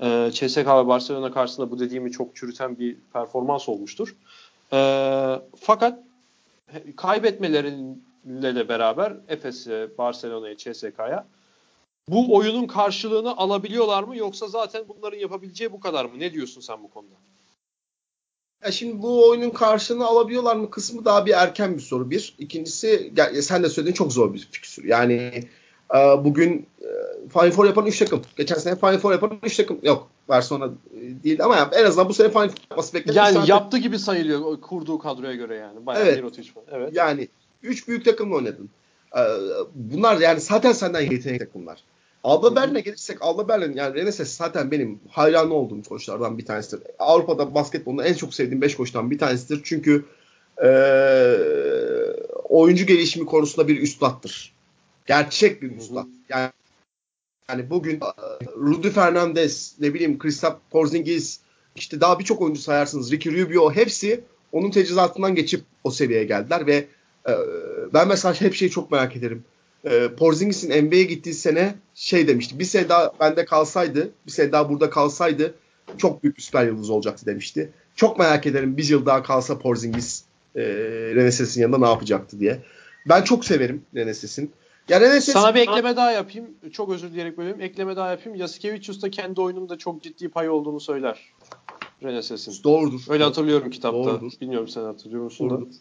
[0.00, 4.16] Ee, CSK ve Barcelona karşısında bu dediğimi çok çürüten bir performans olmuştur.
[4.72, 5.98] Ee, fakat
[6.96, 11.26] kaybetmeleriyle de beraber Efes'e, Barcelona'ya, CSK'ya
[12.08, 16.18] bu oyunun karşılığını alabiliyorlar mı yoksa zaten bunların yapabileceği bu kadar mı?
[16.18, 17.14] Ne diyorsun sen bu konuda?
[18.64, 22.34] Ya şimdi bu oyunun karşılığını alabiliyorlar mı kısmı daha bir erken bir soru bir.
[22.38, 24.84] İkincisi ya sen de söylediğin çok zor bir fikstür.
[24.84, 25.44] Yani
[25.94, 26.88] e, bugün e,
[27.32, 28.22] Final Four yapan 3 takım.
[28.36, 30.08] Geçen sene Final Four yapan 3 takım yok.
[30.28, 33.16] Barcelona e, değil ama yani en azından bu sene Final Four yapması beklenen.
[33.16, 33.46] Yani tane...
[33.48, 35.86] yaptı gibi sayılıyor kurduğu kadroya göre yani.
[35.86, 36.24] Bayağı evet.
[36.36, 36.90] bir Evet.
[36.94, 37.28] Yani
[37.62, 38.70] 3 büyük takımla oynadın.
[39.16, 39.20] E,
[39.74, 41.84] bunlar yani zaten senden yetenekli takımlar.
[42.26, 46.82] Alba Berlin'e gelirsek Alba Berlin yani Reneses zaten benim hayranı olduğum koçlardan bir tanesidir.
[46.98, 49.60] Avrupa'da basketbolda en çok sevdiğim 5 koçtan bir tanesidir.
[49.64, 50.04] Çünkü
[50.64, 50.68] e,
[52.48, 54.52] oyuncu gelişimi konusunda bir üstattır.
[55.06, 56.06] Gerçek bir üstad.
[56.28, 56.50] Yani
[57.48, 58.00] yani bugün
[58.56, 61.40] Rudy Fernandez, ne bileyim Kristaps Porzingis,
[61.76, 63.12] işte daha birçok oyuncu sayarsınız.
[63.12, 64.20] Ricky Rubio hepsi
[64.52, 66.86] onun tecrübesinden geçip o seviyeye geldiler ve
[67.28, 67.32] e,
[67.94, 69.44] ben mesela hep şeyi çok merak ederim
[69.86, 72.58] e, Porzingis'in NBA'ye gittiği sene şey demişti.
[72.58, 75.54] Bir sene daha bende kalsaydı, bir sene daha burada kalsaydı
[75.98, 77.70] çok büyük bir süper yıldız olacaktı demişti.
[77.96, 80.24] Çok merak ederim bir yıl daha kalsa Porzingis
[80.56, 80.62] e,
[81.14, 82.62] Reneses'in yanında ne yapacaktı diye.
[83.08, 84.52] Ben çok severim Reneses'in.
[84.88, 85.32] Ya Reneses...
[85.34, 86.46] Sana bir ekleme daha yapayım.
[86.72, 87.60] Çok özür dileyerek bölüyorum.
[87.60, 88.38] Ekleme daha yapayım.
[88.38, 91.20] Yasikevicius da kendi oyununda çok ciddi payı olduğunu söyler.
[92.02, 92.64] Reneses'in.
[92.64, 93.00] Doğrudur.
[93.08, 93.98] Öyle hatırlıyorum kitapta.
[93.98, 94.32] Doğrudur.
[94.40, 95.66] Bilmiyorum sen hatırlıyor musun Doğrudur.
[95.66, 95.76] da.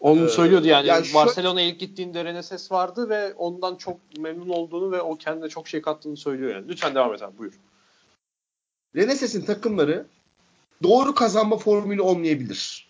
[0.00, 1.14] Onu ee, söylüyordu yani, yani şu...
[1.14, 5.82] Barcelona ilk gittiğinde Reneses vardı ve ondan çok memnun olduğunu ve o kendine çok şey
[5.82, 6.68] kattığını söylüyor yani.
[6.68, 7.52] Lütfen devam et abi buyur.
[8.96, 10.06] Reneses'in takımları
[10.82, 12.88] doğru kazanma formülü olmayabilir.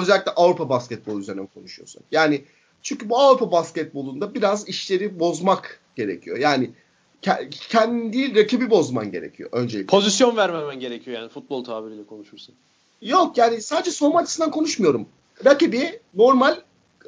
[0.00, 2.02] Özellikle Avrupa basketbolu üzerine konuşuyorsak.
[2.10, 2.44] Yani
[2.82, 6.38] çünkü bu Avrupa basketbolunda biraz işleri bozmak gerekiyor.
[6.38, 6.70] Yani
[7.68, 9.86] kendi değil rakibi bozman gerekiyor öncelikle.
[9.86, 12.54] Pozisyon vermemen gerekiyor yani futbol tabiriyle konuşursun.
[13.02, 15.06] Yok yani sadece soğuma açısından konuşmuyorum
[15.44, 16.56] rakibi normal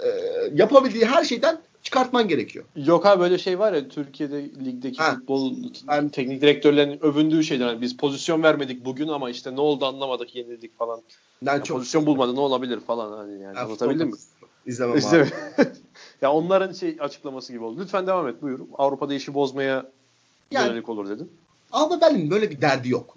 [0.05, 0.09] e,
[0.55, 2.64] yapabildiği her şeyden çıkartman gerekiyor.
[2.77, 5.14] Yok abi böyle şey var ya Türkiye'de ligdeki ha.
[5.14, 5.55] futbol
[5.89, 7.66] ben, teknik direktörlerin övündüğü şeyler.
[7.66, 11.03] Yani biz pozisyon vermedik bugün ama işte ne oldu anlamadık yenildik falan.
[11.43, 14.14] Yani çok pozisyon bulmadı ne olabilir falan hani yani anlatabildim mi?
[14.66, 15.20] İzlemem işte,
[15.59, 15.68] abi.
[16.22, 17.81] ya onların şey açıklaması gibi oldu.
[17.81, 18.61] Lütfen devam et buyur.
[18.79, 19.91] Avrupa'da işi bozmaya
[20.51, 21.29] yani, yönelik olur dedim.
[21.72, 23.16] Alba Berlin böyle bir derdi yok.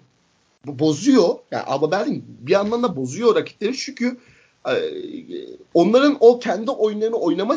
[0.66, 1.34] Bu bozuyor.
[1.50, 4.18] Yani Alba Berlin bir yandan da bozuyor rakipleri çünkü
[5.74, 7.56] onların o kendi oyunlarını oynama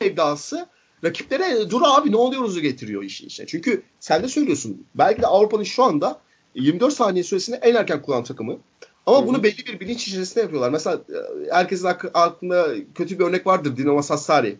[0.00, 0.68] sevdası
[1.04, 3.46] rakiplere dur abi ne oluyoruzu getiriyor işin içine.
[3.46, 6.20] Çünkü sen de söylüyorsun belki de Avrupa'nın şu anda
[6.54, 8.58] 24 saniye süresini en erken kullanan takımı.
[9.06, 9.26] Ama Hı-hı.
[9.26, 10.70] bunu belli bir bilinç içerisinde yapıyorlar.
[10.70, 14.56] Mesela e, herkesin aklında kötü bir örnek vardır Dinamo Sassari.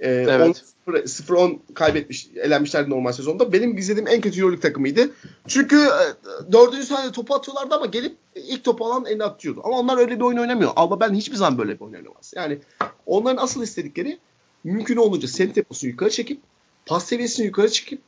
[0.00, 0.64] Ee, evet.
[0.86, 3.52] 0-10 kaybetmiş, elenmişlerdi normal sezonda.
[3.52, 5.10] Benim izlediğim en kötü Euroleague takımıydı.
[5.48, 9.60] Çünkü e, dördüncü saniyede topu atıyorlardı ama gelip ilk topu alan eline atıyordu.
[9.64, 10.70] Ama onlar öyle bir oyun oynamıyor.
[10.76, 12.32] Alba ben hiçbir zaman böyle bir oyun oynamaz.
[12.36, 12.58] Yani
[13.06, 14.18] onların asıl istedikleri
[14.64, 16.40] mümkün olunca senin temposunu yukarı çekip
[16.86, 18.00] pas seviyesini yukarı çekip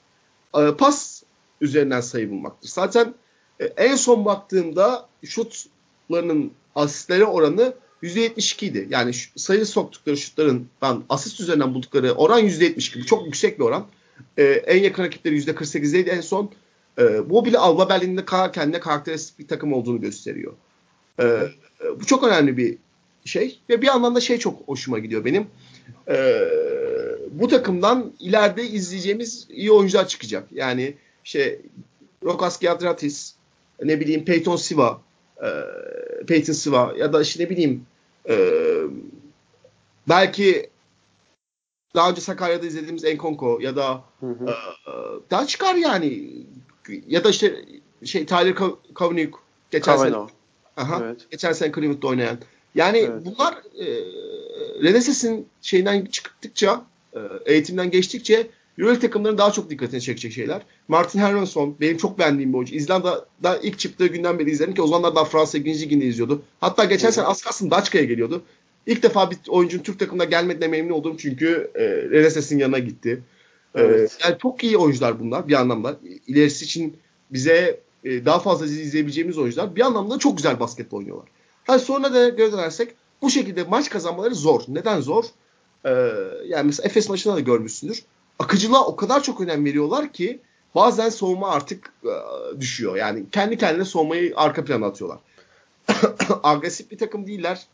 [0.58, 1.22] e, pas
[1.60, 2.68] üzerinden sayı bulmaktır.
[2.68, 3.14] Zaten
[3.60, 8.86] e, en son baktığımda şutlarının asistleri oranı %72 idi.
[8.90, 13.04] Yani sayı soktukları şutlarından asist üzerinden buldukları oran %72.
[13.04, 13.86] Çok yüksek bir oran.
[14.38, 16.50] Ee, en yakın rakipleri %48'deydi en son.
[16.98, 20.52] Ee, bu bile Alba Berlin'de kendine karakteristik bir takım olduğunu gösteriyor.
[21.20, 21.40] E,
[22.00, 22.78] bu çok önemli bir
[23.24, 25.46] şey ve bir yandan da şey çok hoşuma gidiyor benim.
[26.08, 26.48] E,
[27.30, 30.48] bu takımdan ileride izleyeceğimiz iyi oyuncular çıkacak.
[30.52, 30.94] Yani
[31.24, 31.60] şey
[32.24, 33.34] Rokas Giadratis,
[33.82, 35.00] ne bileyim Peyton Siva,
[35.42, 35.48] e,
[36.26, 37.86] Peyton Siva ya da işte ne bileyim
[38.28, 38.36] e,
[40.08, 40.70] belki
[41.94, 44.50] daha önce Sakarya'da izlediğimiz Enkonko ya da hı hı.
[44.50, 44.54] E,
[45.30, 46.28] daha çıkar yani
[47.06, 47.64] ya da işte
[48.04, 48.54] şey Tyler
[48.94, 49.32] Kavanagh
[49.70, 50.16] geçen sene
[50.76, 51.30] aha, evet.
[51.30, 52.38] geçen sene Cleveland'da oynayan.
[52.74, 53.24] Yani evet.
[53.24, 53.86] bunlar e,
[54.82, 58.46] Reneses'in şeyinden çıktıkça e, eğitimden geçtikçe
[58.78, 60.62] Euroleague takımların daha çok dikkatini çekecek şeyler.
[60.88, 62.74] Martin Hermanson benim çok beğendiğim bir oyuncu.
[62.74, 65.80] İzlanda'da ilk çıktığı günden beri izledim ki o zamanlar daha Fransa 2.
[65.80, 66.42] liginde izliyordu.
[66.60, 68.42] Hatta geçen sene az kalsın Daçka'ya geliyordu.
[68.86, 73.22] İlk defa bir oyuncunun Türk takımına gelmediğine memnun oldum çünkü e, Reneses'in yanına gitti.
[73.74, 74.18] E, evet.
[74.20, 75.96] E, yani çok iyi oyuncular bunlar bir anlamda.
[76.26, 76.96] İlerisi için
[77.30, 79.76] bize e, daha fazla izleyebileceğimiz oyuncular.
[79.76, 81.28] Bir anlamda çok güzel basketbol oynuyorlar.
[81.64, 84.60] Hani sonra da göre dönersek bu şekilde maç kazanmaları zor.
[84.68, 85.24] Neden zor?
[85.86, 85.90] Ee,
[86.46, 88.02] yani mesela Efes maçında da görmüşsündür.
[88.42, 90.40] Akıcılığa o kadar çok önem veriyorlar ki
[90.74, 92.10] bazen soğuma artık e,
[92.60, 92.96] düşüyor.
[92.96, 95.18] Yani kendi kendine soğumayı arka plana atıyorlar.
[96.42, 97.66] Agresif bir takım değiller.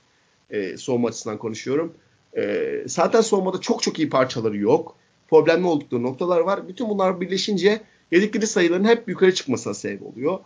[0.51, 1.95] E, soğuma açısından konuşuyorum.
[2.37, 4.95] E, zaten soğumada çok çok iyi parçaları yok.
[5.31, 6.69] Problemli oldukları noktalar var.
[6.69, 10.39] Bütün bunlar birleşince yedikleri sayıların hep yukarı çıkmasına sebep oluyor.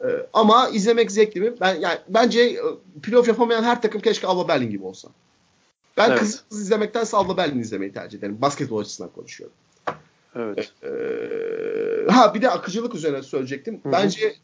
[0.00, 1.52] E, ama izlemek zevkli mi?
[1.60, 2.60] Ben yani bence e,
[3.02, 5.08] playoff yapamayan her takım keşke Alba Berlin gibi olsa.
[5.96, 6.18] Ben evet.
[6.18, 8.38] kız, izlemektense Alba Berlin izlemeyi tercih ederim.
[8.40, 9.56] Basketbol açısından konuşuyorum.
[10.36, 10.72] Evet.
[10.82, 13.80] Ee, ha bir de akıcılık üzerine söyleyecektim.
[13.82, 13.92] Hı-hı.
[13.92, 14.34] Bence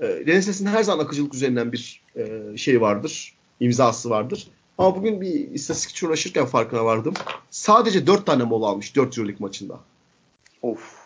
[0.00, 3.34] e, Reneses'in her zaman akıcılık üzerinden bir e, şey vardır.
[3.60, 4.48] imzası vardır.
[4.78, 7.14] Ama bugün bir istatistik uğraşırken farkına vardım.
[7.50, 9.80] Sadece 4 tane mola almış 4 Euroleague maçında.
[10.62, 11.02] Of.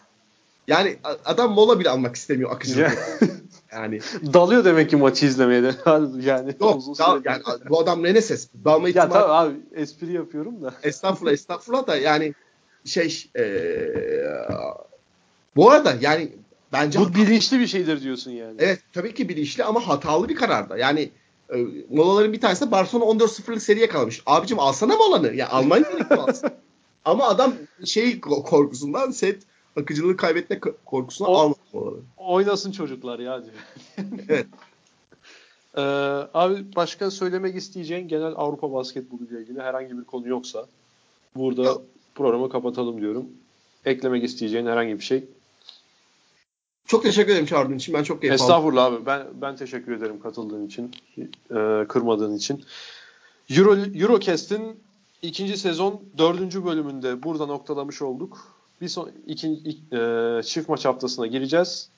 [0.69, 2.99] Yani adam mola bile almak istemiyor akıcılık.
[3.73, 4.01] yani
[4.33, 5.75] dalıyor demek ki maçı izlemeye de.
[6.21, 8.49] yani Yok, dal, yani bu adam Reneses.
[8.65, 9.15] Dalma ihtimali.
[9.15, 10.75] Ya tabii abi espri yapıyorum da.
[10.83, 12.35] Estağfurullah estağfurullah da yani
[12.87, 13.89] şey ee,
[15.57, 16.29] bu arada yani
[16.73, 18.55] bence bu bilinçli bir şeydir diyorsun yani.
[18.59, 20.79] Evet tabii ki bilinçli ama hatalı bir kararda.
[20.79, 21.11] Yani
[21.55, 21.57] e,
[21.91, 24.23] molaların bir tanesi Barcelona 14-0'lık seriye kalmış.
[24.27, 25.35] Abicim alsana molanı.
[25.35, 26.29] Ya alman gerekiyor
[27.05, 29.43] Ama adam şey korkusundan set
[29.77, 32.01] akıcılığı kaybetme korkusuna o, almadı molaları.
[32.17, 33.55] Oynasın çocuklar ya diyor.
[34.29, 34.47] evet.
[35.77, 35.83] Ee,
[36.35, 40.67] abi başka söylemek isteyeceğin genel Avrupa basketbolu ile ilgili herhangi bir konu yoksa
[41.35, 41.83] burada Yok
[42.17, 43.27] programı kapatalım diyorum.
[43.85, 45.25] Eklemek isteyeceğin herhangi bir şey.
[46.87, 47.95] Çok teşekkür ederim çağırdığın için.
[47.95, 48.45] Ben çok keyif aldım.
[48.45, 49.07] Estağfurullah abi.
[49.07, 50.91] Ben ben teşekkür ederim katıldığın için,
[51.51, 52.65] e, kırmadığın için.
[53.51, 54.81] Euro Eurocast'in
[55.23, 58.57] ikinci sezon dördüncü bölümünde burada noktalamış olduk.
[58.81, 59.49] Bir son iki,
[59.93, 61.91] e, çift maç haftasına gireceğiz.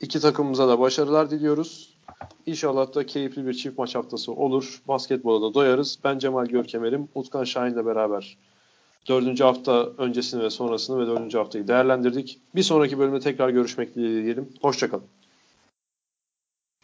[0.00, 1.94] İki takımımıza da başarılar diliyoruz.
[2.46, 4.82] İnşallah da keyifli bir çift maç haftası olur.
[4.88, 5.98] Basketbola da doyarız.
[6.04, 7.08] Ben Cemal Görkemer'im.
[7.14, 8.36] Utkan Şahin'le beraber
[9.08, 12.40] Dördüncü hafta öncesini ve sonrasını ve dördüncü haftayı değerlendirdik.
[12.54, 14.48] Bir sonraki bölümde tekrar görüşmek dileğiyle diyelim.
[14.60, 15.04] Hoşçakalın.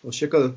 [0.02, 0.54] Hoşçakalın.